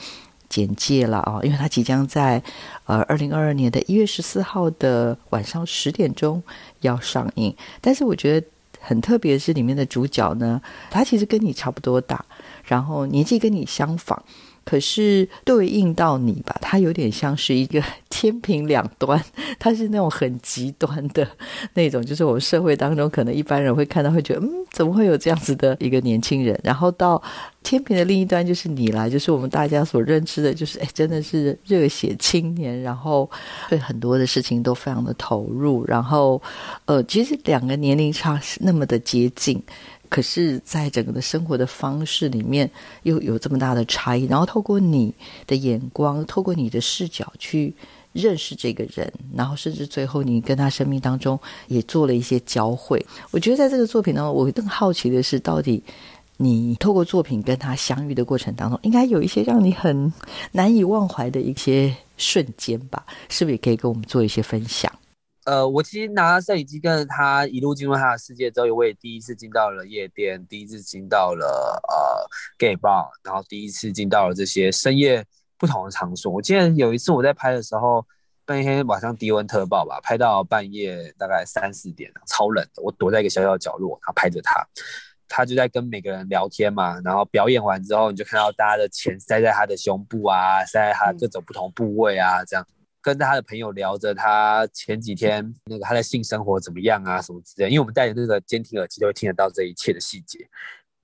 [0.48, 2.40] 简介了啊，因为他即将在
[2.84, 6.40] 呃二零二二年的一月十四号的晚上十点钟
[6.82, 7.52] 要上映。
[7.80, 8.46] 但是我觉得
[8.78, 12.24] 很特别的是，里面的主角呢，他其实跟你差不多大，
[12.66, 14.22] 然后年纪跟你相仿。
[14.64, 19.24] 可是对应到你吧，他有点像是一个天平两端，
[19.60, 21.24] 他是那种很极端的
[21.74, 26.58] 那种，就是我们社会当中可能一般人会看到会觉得，嗯，怎么会有这样子的一个年轻人？
[26.64, 27.22] 然后到
[27.62, 33.30] 天平的另一端就是你啦，就是我们大家所认知的，就是哎，真的是热血青年，然后
[33.68, 36.42] 对很多的事情都非常的投入，然后
[36.86, 39.62] 呃，其实两个年龄差是那么的接近。
[40.08, 42.70] 可是，在整个的生活的方式里面，
[43.02, 44.24] 又有这么大的差异。
[44.24, 45.14] 然后，透过你
[45.46, 47.74] 的眼光，透过你的视角去
[48.12, 51.38] 认识这个人，然后甚至最后你跟他生命当中
[51.68, 53.04] 也做了一些交汇。
[53.30, 55.82] 我觉得，在这个作品呢，我更好奇的是，到底
[56.36, 60.12] 你透过作品跟他相遇的过程当中，应该有一些让你很
[60.52, 63.04] 难以忘怀的一些瞬间吧？
[63.28, 64.92] 是不是也可以跟我们做一些分享？
[65.46, 72.26] 呃，我其实拿摄影机跟着他一路进入他的世界之后，我也第一次进到了夜店，第一次进到了呃
[72.58, 75.24] gay bar，然后第一次进到了这些深夜
[75.56, 76.32] 不同的场所。
[76.32, 78.04] 我记得有一次我在拍的时候，
[78.44, 84.66] 半天晚上低温特报吧，拍到半夜大概三四点，超冷的，我躲在一个小小角落，然后拍着他，
[85.28, 92.66] 他就在跟每个人聊天嘛，然后表演完之后，你就看到大家的钱塞在他的胸部啊，塞在他各种不同部位啊，这样。
[93.06, 100.44] 跟他的朋友聊着他前几天那个他的性生活怎么样啊什么之类，因为我们戴着那个监听耳机都会听得到这一切的细节。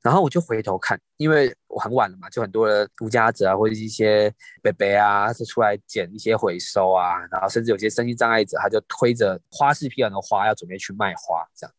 [0.02, 4.28] 然后我就回头看，因为我很晚了嘛，就很多的无家者啊或者一些
[4.60, 11.72] 伯伯啊是出来捡一些回收啊，然后甚至有些身心障碍者他就推着花式漂亮的花要准备去卖花这样。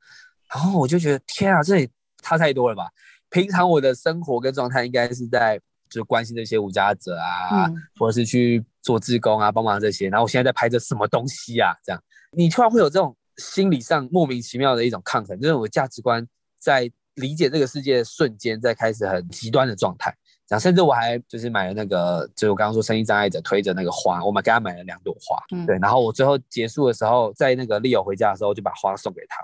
[0.54, 1.90] 然后我就觉得天啊，这里
[2.22, 2.90] 差太多了吧？
[3.30, 5.60] 平常我的生活跟状态应该是在。
[5.90, 10.10] 就关心这些无家者啊，或者是去做志工啊，帮忙这些。
[10.10, 11.74] 然后我现在在拍着什么东西啊？
[11.84, 12.00] 这样，
[12.32, 16.28] 你突然会有这种心理上莫名其妙的一种抗衡，就是我价值观
[16.60, 20.16] 在理解这个世界的瞬间，在开始很极端的状态。
[20.50, 25.42] 然后甚至我还就是买了那个，就是我刚刚说声音障碍者推着那个花，我们给他买了两朵花。
[25.66, 29.38] 对，然后我最后结束的时候，在那个丽友回家的时候，就把花送给他。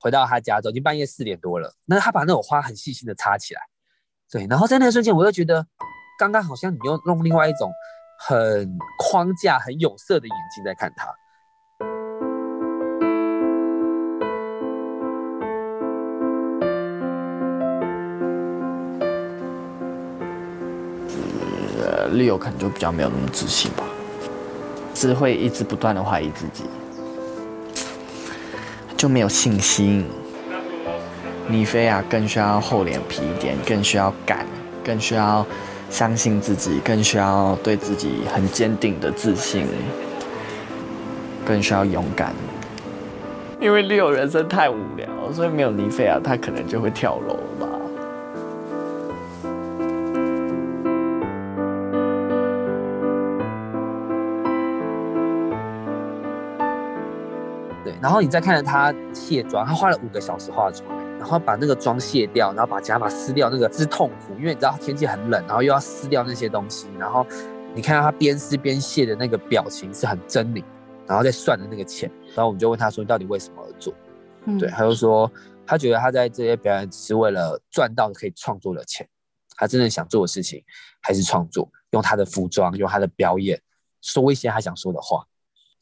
[0.00, 3.60] 回到他家，已经半夜四点多了，那他把那朵花很细心的插起来。
[4.30, 5.66] 对，然后在那个瞬间，我又觉得，
[6.18, 7.70] 刚刚好像你又弄另外一种
[8.20, 11.06] 很框架、很有色的眼睛在看他。
[21.80, 23.84] 呃，Leo 可能就比较没有那么自信吧，
[24.96, 26.64] 是会一直不断的怀疑自己，
[28.96, 30.04] 就没有信心。
[31.46, 34.44] 尼菲亚更需要厚脸皮一点，更需要敢，
[34.84, 35.46] 更需要
[35.90, 39.66] 相信自己，更需要对自己很坚定的自信，
[41.44, 42.32] 更需要勇敢。
[43.60, 47.66] 因为六人生太无聊，所以没有尼菲亚，他可能就会跳楼吧。
[57.84, 60.84] 对，然后你再看着他卸妆，他花了五个小时化妆。
[61.18, 67.26] 然后把那个妆卸掉，然后把假发撕掉，那个是痛苦，因为你知道天气很冷，然后又要撕掉那些东西，然后
[67.74, 70.64] 你你看到他边撕边卸的那个表情是很狰狞，
[71.06, 73.94] 然后再算的那个钱，然后我们就问他说：“你到底为什么而做？”
[74.58, 75.30] 对，他就说
[75.64, 79.08] 他觉得他在这些表演只是为了赚到可以创作的钱，
[79.56, 80.60] 他真正想做的事情
[81.00, 83.62] 还是创作，用他的服装，用他的表演，
[84.02, 85.24] 说一些他想说的话。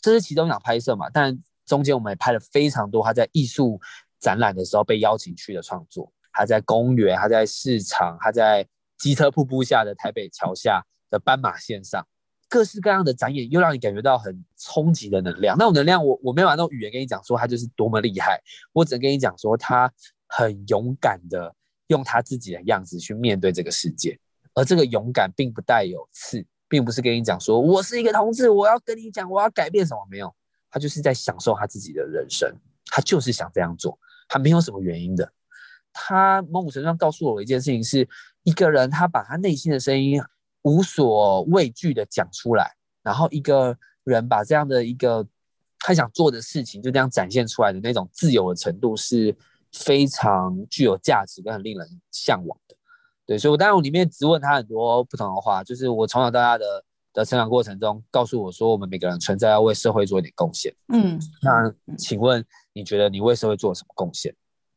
[0.03, 1.09] 这是其中一场拍摄嘛？
[1.11, 3.81] 但中间我们也拍了非常多他在艺术
[4.19, 6.13] 展览的时候被邀请去的创作。
[6.33, 8.67] 他在公园，他在市场，他在
[8.99, 12.07] 机车瀑布下的台北桥下的斑马线上，
[12.49, 15.57] 各式各样的展演，又让你感觉到很冲击的能量。
[15.59, 18.39] 那种能量，我我没有用语言跟你讲说他就是多么厉害，
[18.73, 19.91] 我只能跟你讲说他
[20.27, 21.55] 很勇敢的
[21.87, 24.19] 用他自己的样子去面对这个世界，
[24.53, 30.35] 而这个勇敢并不带有刺，并不是跟你讲说我是一个同志，我要跟你讲我要改变什么，没有，
[30.71, 32.55] 他就是在享受他自己的人生，
[32.91, 33.99] 他就是想这样做，
[34.29, 35.31] 他没有什么原因的。
[35.93, 38.07] 他某种程度上告诉我一件事情，是
[38.43, 40.21] 一个人他把他内心的声音
[40.63, 45.27] 无所畏惧的讲出来，然后一个人把这样的一个
[45.79, 49.35] 他想做的事情就这样展现出来的那种自由的程度，是
[49.73, 52.77] 非常具有价值跟很令人向往的。
[53.25, 60.73] 对，所以我当然我里面质问他很多不同的话，就是我从小到大的的成长过程中，告诉我说，我们每个人存在要为社会做一点贡献。
[60.93, 62.45] 嗯，那请问
[62.77, 64.35] 你觉得你为社会做了什么贡献？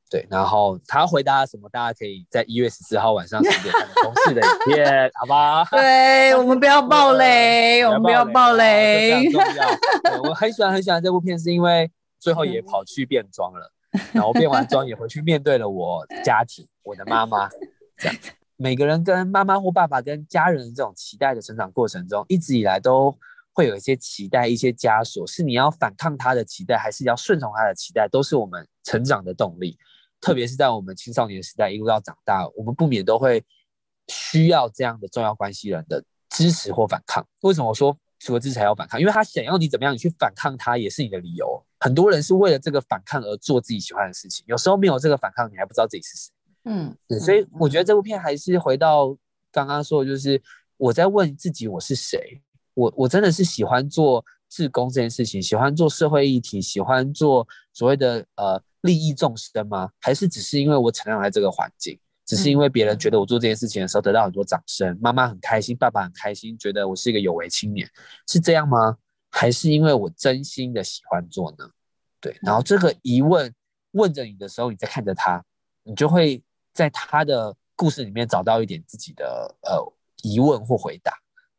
[0.10, 5.66] 对，然后他回答什么，大家可以在一月十四号晚上十点看公视的影片，好吧？
[5.66, 9.30] 对我们不要暴雷，我们不要暴雷。
[9.30, 10.22] 重要。
[10.24, 13.70] 我很喜欢很喜欢这部片，是因为最后也跑去变装了，
[14.14, 17.50] 然后变完装也回去面对了我家庭，我的妈妈。
[17.98, 18.16] 这样，
[18.56, 23.14] 每个人跟妈妈或爸爸跟家人这种期待的成长过程中，一直以来都
[23.60, 29.78] 会有一些期待，一些枷锁，是你要反抗他的期待，还是要顺从他的期待，都是我们成长的动力。
[30.22, 33.44] 特别是在我们青少年时代一路到长大，我们不免都会
[34.08, 37.28] 需要这样的重要关系人的支持或反抗。
[37.42, 38.98] 为什么我说除了支持还要反抗？
[38.98, 41.62] 因为他想要你怎么样，你去反抗他也是你的理由。
[41.82, 46.32] 很多人是为了这个反抗而做自己喜欢的事情，有时候没有这个反抗，你还不知道自己是谁。
[46.64, 49.14] 嗯，对，所以我觉得这部片还是回到
[49.52, 50.42] 刚刚说的，就是
[50.78, 52.42] 我在问自己我是谁。
[52.80, 58.62] 我我真的是喜欢做志工这件事情，喜欢做社会议题，喜欢做所谓的呃。
[58.84, 59.90] 利益众生吗？
[60.00, 67.86] 还是只是因为我成长在这个环境，只是因为别人觉得我做这件事情的时候得到很多掌声，妈妈很开心，爸爸很开心，觉得我是一个有为青年，
[68.26, 68.98] 是这样吗？
[69.32, 71.70] 还是因为我真心的喜欢做呢？
[72.22, 73.54] 对，然后这个疑问
[73.92, 75.44] 问着你的时候，你在看着他，
[75.84, 76.42] 你就会
[76.74, 81.12] 在他的故事里面找到一点自己的呃疑问或回答。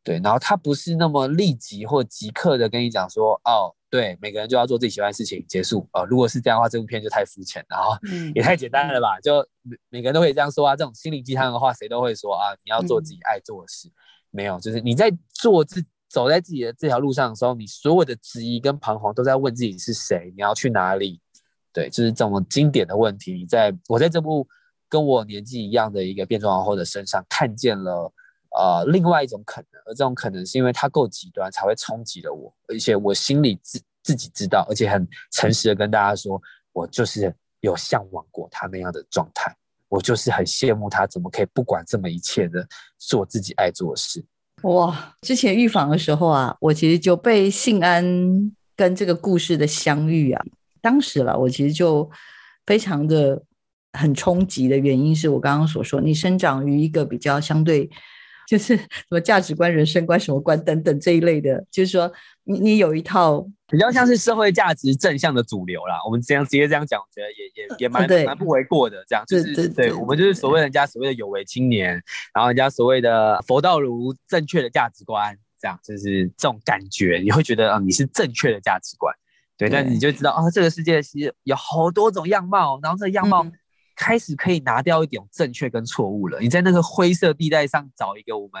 [0.03, 3.73] 对，然后他不是那么立即或即刻的跟你讲说，哦。
[3.91, 6.05] 对，每个人就要做自己喜欢的事情，结束啊！
[6.05, 7.91] 如果是这样的话，这部片就太肤浅，然后
[8.33, 9.19] 也太简单了吧？
[9.19, 13.91] 就每每个人都可以这样说啊，这种心灵鸡汤的话，谁都会说啊，你要做自己爱做的事。
[14.29, 21.19] 没有，就是你在做自走在自己的这条路上的时候，你所有的质疑跟彷徨都在问自己是谁，你要去哪里？
[21.73, 23.33] 对，就是这种经典的问题。
[23.33, 24.47] 你在我在这部
[24.87, 28.09] 跟我年纪一样的一个变装皇后的身上看见了。
[28.57, 36.41] 呃，另外一种可能，而这种可能是因为它够极端，才会冲击了我，而且我心里自自己知道，而且很诚实的跟大家说，
[36.73, 39.55] 我就是有向往过他那样的状态，
[39.87, 44.21] 我就是很羡慕他怎么可以不管这么一切的做自己爱做的事。
[44.63, 50.43] 哇，之前预防的时候啊，我其实就被信安跟这个故事的相遇啊，
[50.81, 52.09] 当时了，我其实就
[52.65, 53.41] 非常的
[53.93, 57.89] 很冲击的原因是我刚刚所说，你生长于一个比较相对。
[58.51, 62.11] 就是什么价值观、人生观、什么观等等这一类的，就是说
[62.43, 65.95] 你你有一套比较像是社会价值正向的主流啦。
[66.05, 69.05] 我们这样直接这样讲，我觉得也也也蛮蛮不为过的。
[69.07, 71.91] 这样就是对我们就是所谓人家所谓的有为青年，
[72.33, 79.15] 然后人家所谓的佛道儒正确的价值观，这样就是这种感觉，你会觉得啊你是正确的价值观，
[79.57, 83.49] 对，但是你就知道啊这个世界其实有好多种样貌，然后这个样貌。
[84.01, 86.39] 开始可以拿掉一点正确跟错误了。
[86.39, 88.59] 你在那个灰色地带上找一个我们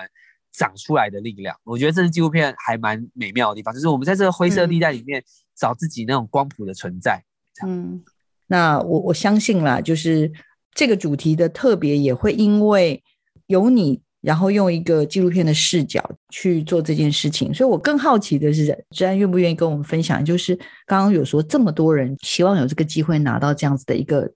[0.51, 5.23] 长出来的力量，我觉得这是纪录片还蛮美妙的地方，就是我们在这个灰色地带里面
[5.55, 7.19] 找自己那种光谱的存在。
[7.65, 8.03] 嗯，
[8.45, 10.31] 那我我相信啦，就是
[10.75, 13.01] 这个主题的特别也会因为
[13.47, 17.51] 有你，然后用一个纪录片的视角去做这件事情。
[17.51, 20.23] 所以我更好奇的是，志安愿不愿意跟我们分享？
[20.23, 24.31] 就是刚刚有说这么多人希望有这个机会拿到这样子的一个。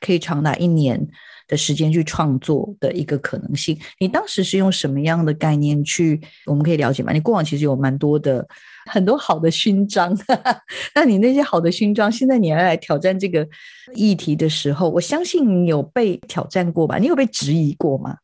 [0.00, 1.06] 可以长达一年
[1.46, 3.78] 的时间去创作的一个可能性。
[3.98, 6.20] 你当时是用什么样的概念去？
[6.46, 7.12] 我们可以了解吗？
[7.12, 8.46] 你过往其实有蛮多的
[8.90, 10.16] 很多好的勋章，
[10.94, 13.46] 那你那些好的勋章，现在你要来挑战这个
[13.94, 16.98] 议题的时候，我相信你有被挑战过吧？
[16.98, 18.16] 你有被质疑过吗？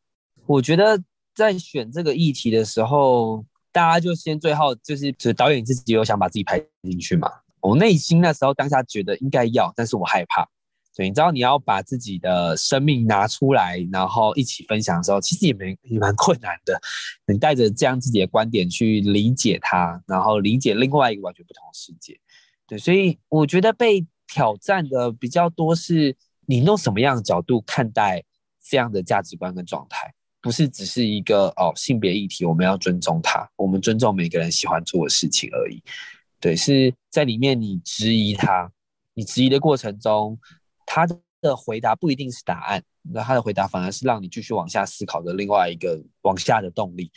[0.46, 1.00] 我觉得
[1.34, 7.30] 在选这个议题的时候，大家就先最后就是就是导演自己有想把自己拍进去嘛。
[7.60, 10.48] 我内心那时候当下觉得应该要，但是我害怕。
[11.06, 16.80] 你知道你要把自己的生命拿出来，然后一起分享的时候，其实也没也蛮困难的。
[17.26, 22.18] 你带着这样自己的观点去理解它，然后理解另外一个完全不同的世界。
[22.66, 28.22] 对，所以我觉得被挑战的比较多是，你用什么样的角度看待
[28.62, 35.82] 这样的价值观跟状态，不是只是一个哦性别议题，我们要尊重它，我们尊重每个人喜欢做的事情而已。
[36.38, 38.70] 对，是在里面你质疑他，
[39.14, 40.38] 你质疑的过程中。
[40.92, 41.06] 他
[41.40, 47.12] 的回答不一定是答案，那他的回答反而是让你继续往下思考的另外一个往下的动力。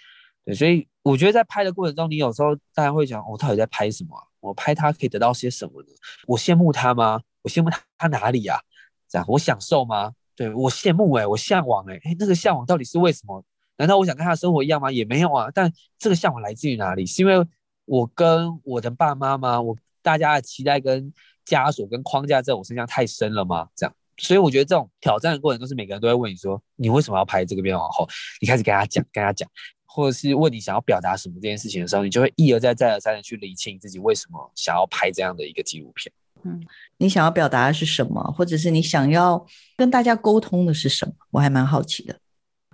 [0.46, 4.16] 对，所以我觉得在拍的过程中，你有时候大家会讲，我到底在拍什么？
[4.40, 5.88] 我拍他可以得到些什么呢？
[6.28, 7.20] 我羡慕他吗？
[7.42, 8.62] 我羡慕他哪里呀？
[9.10, 10.14] 这样我享受吗？
[10.36, 13.44] 对我羡慕哎，我向往哎，哎，那个向往到底是为什么？
[13.78, 14.92] 难道我想跟他生活一样吗？
[14.92, 15.50] 也没有啊。
[15.52, 17.08] 但这个向往来自于哪里？
[17.08, 17.44] 是因为
[17.86, 19.60] 我跟我的爸妈吗？
[19.60, 21.12] 我大家的期待跟。
[21.46, 23.68] 枷锁跟框架在我身上太深了吗？
[23.76, 28.08] 这样，所以我觉得这种挑战的过程都是每个人都会问你说，你为什么要拍这个变皇后？
[28.40, 29.50] 你开始跟他讲，跟他讲，
[29.86, 36.12] 或者是问你想要表达什么这件事情的时候，你就会一而再、再而三的去理清自己为什么想要拍这样的一个纪录片。
[36.44, 36.62] 嗯，
[36.98, 39.46] 你想要表达的是什么，或者是你想要
[39.78, 41.14] 跟大家沟通的是什么？
[41.32, 42.18] 我还蛮好奇的。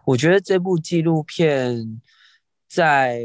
[0.06, 2.02] 我觉得这部纪录片
[2.68, 3.22] 在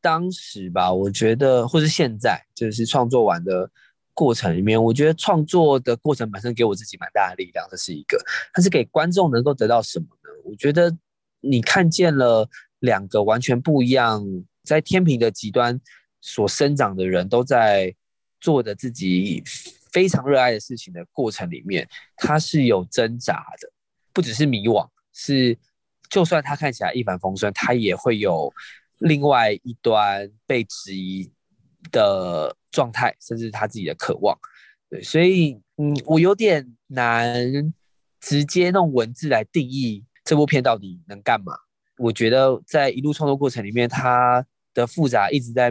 [0.00, 3.70] 当时吧，我觉得，或是现在，就是创作完的。
[4.14, 8.16] 过程里面，我觉得创作的过程本身给我自己蛮大的力量，这是一个。
[8.52, 10.30] 但是给观众能够得到什么呢？
[10.44, 10.96] 我觉得
[11.40, 12.48] 你看见了
[12.78, 14.24] 两个完全不一样，
[14.62, 15.78] 在天平的极端
[16.20, 17.94] 所生长的人都在
[18.40, 19.42] 做的自己
[19.90, 23.70] 非常热爱的事情的过程里面，他是有挣扎的，
[24.12, 25.58] 不只是迷惘，是
[26.08, 28.52] 就算他看起来一帆风顺，他也会有
[28.98, 31.32] 另外一端被质疑。
[31.90, 34.38] 的状态，甚至他自己的渴望，
[34.88, 37.72] 对，所以，嗯，我有点难
[38.20, 41.54] 直接用文字来定义这部片到底能干嘛。
[41.98, 45.70] 我觉得在一路创作过程里面，它的复杂一直在，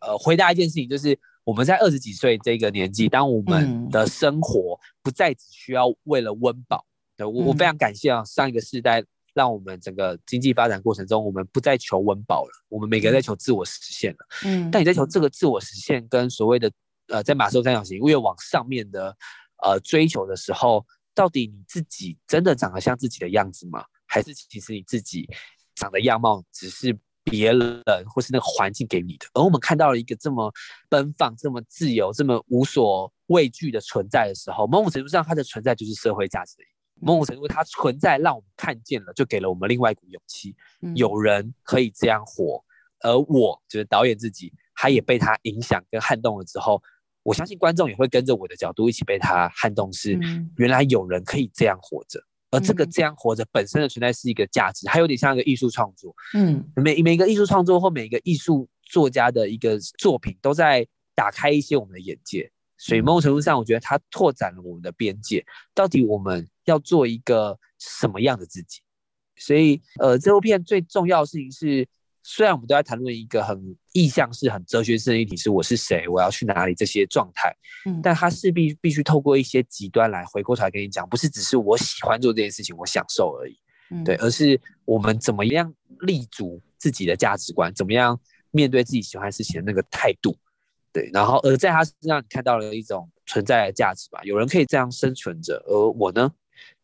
[0.00, 6.84] 呃，回答一件事情，就是我们在二十几岁这个年纪，当我们的生活不再只需要为了温饱，
[7.16, 9.04] 对我，我非常感谢啊，上一个世代。
[9.34, 14.18] 让我们整个经济发展过程中，我们不再求温饱了，我们每个人在求自我实现了。
[14.44, 16.70] 嗯，但你在求这个自我实现跟所谓的
[17.08, 19.16] 呃，在马寿三角形越往上面的
[19.62, 23.84] 呃追求的时候，到底你自己真的长得像自己的样子吗？
[24.06, 25.28] 还是其实你自己
[25.74, 29.26] 长的样貌只是别人或是那个环境给你的？
[29.32, 30.52] 而我们看到了一个这么
[30.88, 36.64] 奔放、这么自由、这么无所畏惧的存在的时候，某种程度上，它的存在就是社会价值的。
[37.02, 40.54] 某种程度，它存在让我们看见了，就给了我们另外一股勇气。
[40.94, 42.62] 有人可以这样活，
[43.00, 46.80] 而我就是导演自己，他也被他影响跟撼动了之后，
[47.22, 49.92] 我相信观众也会跟着我的角度一起被他撼动。
[49.92, 50.18] 是
[50.56, 56.14] 原来有人可以这样活着，而这个这样活着本身的存在是一个价值，它有点像一个艺术创作。
[56.34, 62.50] 嗯，每每一个艺术创作或每一个艺术作家的一个作品，都在打开一些我们的眼界。
[62.78, 65.44] 所以某种程度上，我觉得它拓展了我们的边界。
[65.72, 68.80] 到底我们要做一个什么样的自己？
[69.36, 71.86] 所以，呃，这部片最重要的事情是，
[72.22, 77.52] 虽然我们都在谈论一个很意向式、很哲学式的议题，是我是谁，我要去哪里这些状态，
[77.86, 83.58] 嗯，但它势必必须透过一些极端来回过头来跟你讲，不是只是我喜欢做这件事情，我享受而已，
[83.90, 88.20] 嗯，对，而是我们怎么样立足自己的价值观，怎么样
[88.52, 90.36] 面对自己喜欢事情的那个态度。
[90.92, 94.20] 对，然后而在他身上，你看到了一种存在的价值吧？
[94.24, 96.30] 有人可以这样生存着，而我呢，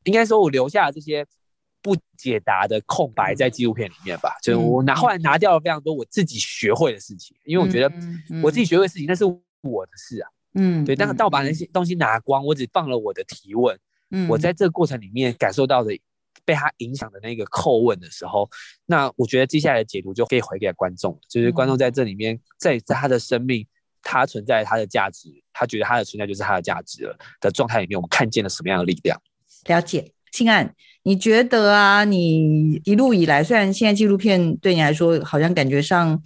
[0.05, 1.27] 应该说，我留下了这些
[1.83, 4.37] 不解答的空白在纪录片里面吧。
[4.43, 7.93] 就是我拿后来拿掉了非常多我自己学会的事情，因为我觉得
[8.43, 10.29] 我自己学会的事情那是我的事啊。
[10.55, 10.97] 嗯，对。
[10.97, 13.79] 但是当我把那些东西拿光，我只放了我的提问。
[14.11, 15.93] 嗯，我在这个过程里面感受到的
[16.45, 18.49] 被他影响的那个叩问的时候，
[18.87, 23.67] 那我觉得接下来的解读就可以回给观众，就是观众在这里面，在在他的生命。
[24.01, 29.21] 他存在他的价值，他觉得他的存在就是他的价值了的状态里面，我们看见了什么样的力量？
[29.67, 32.05] 了解，信安，你觉得啊？
[32.05, 36.23] 你一路以来，虽然现在纪录片对你来说好像感觉上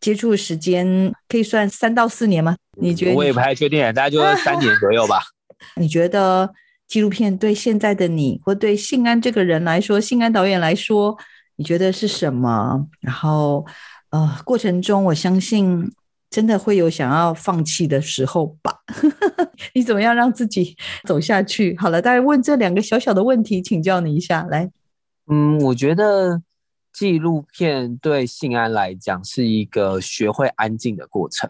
[0.00, 2.56] 接触的时间可以算三到四年吗？
[2.78, 3.14] 你觉得？
[3.14, 5.22] 我也不太确定，大概就 三年左右吧。
[5.76, 6.52] 你觉得
[6.86, 11.16] 纪录片对现在的你，或对信安这个人来说，信安导演来说，
[11.56, 12.86] 你觉得是什么？
[13.00, 13.64] 然后，
[14.10, 15.90] 呃，过程中我相信。
[16.34, 18.80] 真的会有想要放弃的时候吧？
[19.72, 21.76] 你怎么样让自己走下去？
[21.78, 24.42] 好了，大家问这两个小小的问题，请教你一下。
[24.50, 24.68] 来，
[25.30, 26.42] 嗯，我觉得
[26.92, 31.48] 纪录片对信安来讲是一个学会安静的过程。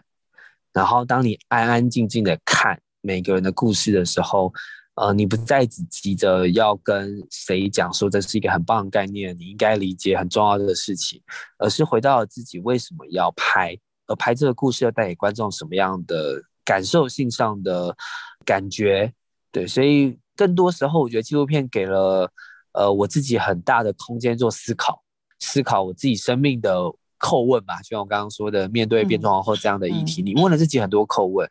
[0.71, 4.53] 然后，当你安安静静的看每个人的故事的时候，
[4.93, 11.19] 呃，你不再只急着要跟谁讲说这是一个很棒的概念，你应该理解很重要的事情，
[11.57, 13.75] 而是回到了自己为什么要拍，
[14.07, 17.95] 而拍这个故事要带给观众什么样的感受性上的
[18.43, 19.13] 感觉。
[19.51, 22.31] 对，所以更多时候，我觉得纪录片给了
[22.73, 25.01] 呃我自己很大的空间做思考，
[25.39, 26.71] 思考我自己生命的。
[27.17, 31.47] 叩问吧，就像我刚刚说的，面对变装皇后这样的议题，你问了自己很多叩问，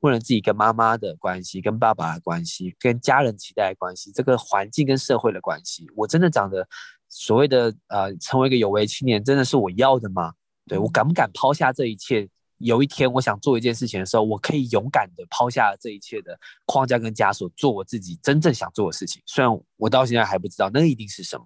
[0.00, 6.68] 问了自己跟妈妈的关系、跟爸爸的关系、跟家人期待的关系、这个环境跟社会的关系，我真的长得
[7.08, 10.32] 所谓的呃，成为一个有为青年，真的是我要的吗？
[10.66, 12.28] 对我敢不敢抛下这一切？
[12.58, 19.20] 有一天我想做一件事情的时候，我可以勇敢的抛下这一切的框架跟枷锁，做我自己真正想做的事情。
[19.26, 21.44] 虽然我到现在还不知道那一定是什么，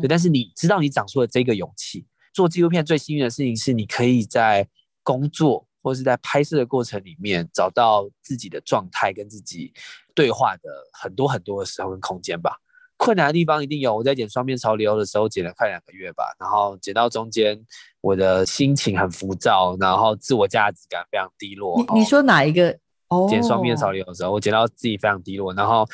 [0.00, 2.06] 对，但是你知道你长出了这个勇气。
[2.32, 4.66] 做纪录片最幸运的事情是，你可以在
[5.02, 9.72] 工作或是在拍摄的过程里面找到自己的状态，跟自己
[10.14, 10.62] 对话的
[10.92, 12.58] 很多很多的时候跟空间吧。
[12.96, 17.58] 困难的地方一定有，我在剪双面潮流的时候剪了快两个月吧，然后剪到中间，
[18.00, 21.78] 我的心情很浮躁，然后自我价值感非常低落。
[21.92, 22.78] 你你说哪一个？
[23.08, 25.86] 哦，剪双面潮流的时候，我剪到自己非常低落，然后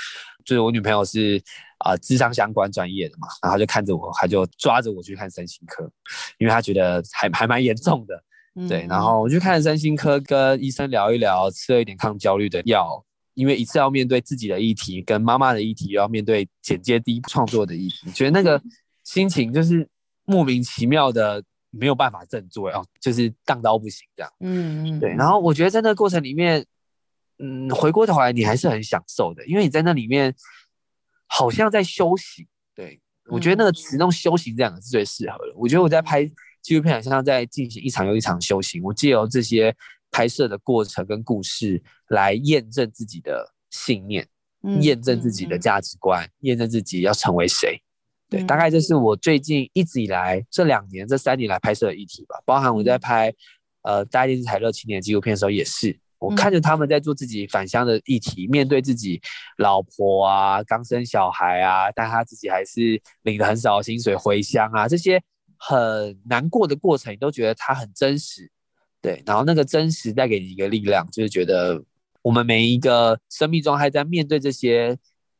[0.44, 1.42] 就是我女朋友是。
[1.80, 5.90] 啊，智商相关专业的嘛，然后就看着我，她就抓着我去看身心科，
[6.36, 8.22] 因为她觉得还 还蛮严重的，
[8.68, 8.86] 对。
[8.86, 13.03] 然后我去看身心科，跟医生聊一聊，吃了一点抗焦虑的药，
[13.41, 18.62] 因为一次要面对自己的议题，跟妈妈的议题，又要面对剪接第一创作的议题，觉得那个
[19.03, 19.88] 心情就是
[20.24, 24.32] 莫名其妙的没有办法振作哦，就是荡到不行这样。
[24.41, 25.01] 嗯嗯。
[25.01, 26.64] 对，然后我觉得在那个过程里面，
[27.38, 30.34] 嗯，回过头来你还是很享受的，因为你在那里面。
[31.32, 35.55] 好像在修行，对我觉得那个词用“修行”这两个字最适合了。
[35.57, 36.28] 我觉得我在拍
[36.61, 38.82] 纪录片，好像在进行一场又一场修行。
[38.82, 39.72] 我借由这些
[40.11, 44.27] 拍摄的过程跟故事，来验证自己的信念，
[44.81, 47.81] 验证自己的价值观，验证自己要成为谁。
[48.29, 52.41] 对，大概这是我最近一直以来这两年、这三年来拍摄的议题吧。
[52.45, 53.33] 包含我在拍
[53.83, 55.99] 呃大电视台热青年纪录片的时候，也是。
[56.19, 59.19] 我看着他们在做自己返乡的议题，面对自己
[59.57, 65.19] 老婆啊，刚生小孩啊，但他自己还是领了很少的薪水回乡啊，这些
[65.57, 68.53] 很难过的过程，你都觉得他很真实，
[69.03, 69.22] 对。
[69.26, 71.82] 然后那个真实带给你一个力量，就是觉得
[72.22, 74.96] 我们每一个生命中还在面对这些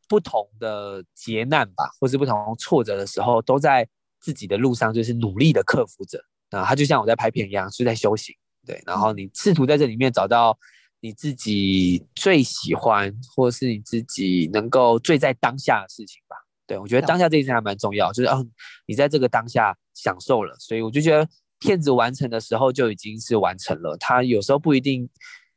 [0.09, 3.89] 不同的劫难吧，或是不同挫折的时候，都在
[4.21, 6.19] 自己的路上，就是努力的克服着。
[6.51, 8.35] 啊，他就像我在拍片一样，是在修行。
[8.67, 10.59] 对，然后你试图在这里面找到
[11.01, 16.37] 你自己最喜欢，或是你自己能够最在当下的事情吧。
[16.67, 18.45] 对我觉得当下这一件还蛮重要，就是哦，
[18.87, 21.27] 你在这个当下享受了，所以我就觉得
[21.61, 23.97] 片子完成的时候就已经是完成了。
[23.99, 25.09] 他有时候不一定，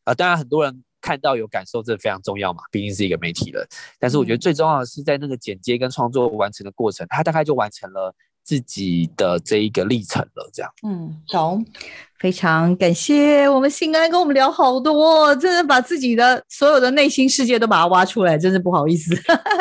[0.04, 3.66] 呃，当然很多人看到有感受，这非常重要嘛，毕竟是一个媒体人。
[4.00, 8.14] 但是我觉得最重要的是在那个剪接跟创作完成的过程，他大概就完成了。
[8.46, 11.66] 自己的这一个历程了，这样，嗯，懂，
[12.20, 19.16] 非常感谢我们信安跟我们聊好多，真的把自己的所有的内心世界都把它挖出来，真是不好意思，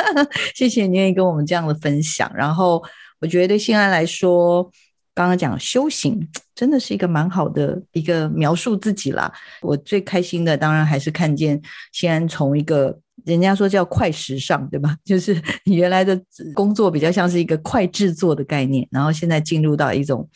[0.57, 2.28] 谢谢你愿意跟我们这样的分享。
[2.34, 2.82] 然后
[3.20, 4.68] 我觉得对信安来说，
[5.15, 9.33] 刚刚讲修行 真的是一个蛮好的一个描述自己啦。
[9.61, 11.61] 我最开心的当然还是看见
[11.93, 12.99] 信安从一个。
[13.25, 14.97] 人家说叫快时尚，对吧？
[15.05, 16.21] 就是你原来的
[16.55, 20.29] 工作比较像是一个快制作的概念，然后现在进入到一种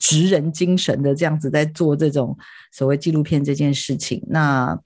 [0.00, 2.36] 职人精神的这样子在做这种
[2.72, 4.78] 所谓纪录片这件事情，那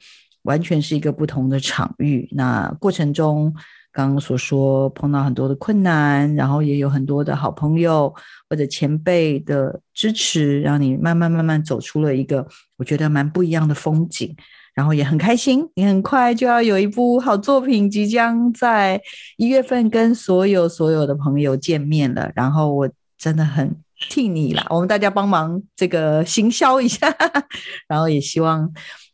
[0.43, 2.28] 完全是一个不同的场域。
[2.30, 3.53] 那过程中
[3.93, 8.14] 刚刚所说碰到很多的困难，然后也有很多的好朋友
[8.49, 14.34] 或者前辈的支持，让你慢慢慢慢走出了一个我觉得蛮不一样的风景。
[14.72, 18.99] 然后也很开心，你很快就要有一部好作品即将在
[19.36, 22.30] 一月份跟所有所有的朋友见面了。
[22.36, 22.88] 然后我
[23.18, 23.76] 真的很
[24.09, 27.14] 替你啦，我们大家帮忙这个行销一下。
[27.88, 28.72] 然后也希望，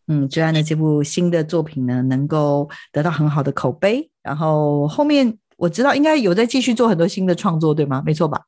[0.09, 4.11] 嗯，追安的这部新的作品呢，能够得到很好的口碑。
[4.23, 8.03] 然后后面我知道应该有在继续做很多新的创作，对吗？
[8.05, 8.43] 没错吧？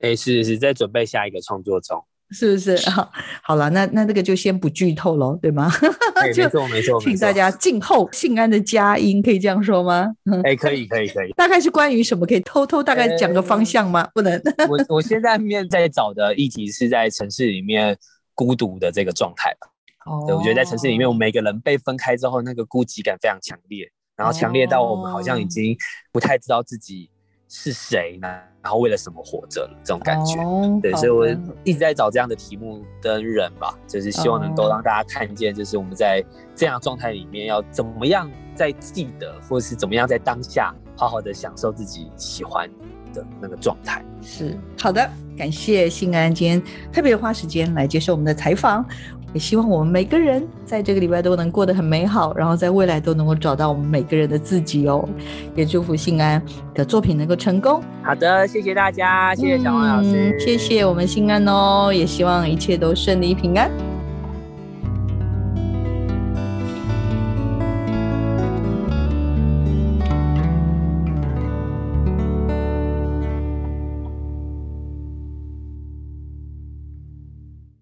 [0.00, 2.02] 哎，是是在准备下一个创作中。
[2.32, 2.76] 是不是？
[2.88, 3.10] 好，
[3.42, 5.68] 好了，那那这个就先不剧透喽，对吗？
[6.22, 10.06] 没错，没错，请大家静候信安的佳音，可以这样说吗？
[10.44, 11.32] 哎，可以，可以，可以。
[11.34, 12.24] 大概是关于什么？
[12.24, 14.08] 可以偷偷大概讲个方向吗？
[14.14, 14.40] 不能。
[14.68, 17.98] 我我现在面在找的议题是在城市里面
[18.32, 19.66] 孤独的这个状态吧。
[20.06, 20.24] 哦。
[20.26, 25.76] 对，我觉得在城市里面，我们每个人被分开之后，那个孤寂感非常强烈，然后强烈到我们好像已经
[26.12, 27.10] 不太知道自己
[27.48, 28.28] 是谁呢？
[28.62, 29.66] 然后为了什么活着？
[29.82, 31.26] 这种感觉，哦对，所以我
[31.64, 36.22] 一直在找这样的题目跟人吧，就是希望能够哦让大家看见，就是我们在
[36.54, 42.68] 这样的状态里面要怎么样在记得，或者是怎么样在当下好好的享受自己喜欢
[43.14, 44.04] 的那个状态。
[44.20, 48.84] 是好的，感谢信安今天特别花时间来接受我们的采访，
[49.32, 55.08] 也希望我们每个人在这个礼拜都能过得很美好，然后在未来都能够找到我们每个人的自己哦。
[55.54, 56.42] 也祝福信安
[56.74, 63.70] 的作品能够成功，好的，谢谢大家，谢谢小王老师，嗯谢谢我们信安哦，也希望一切都顺利平安。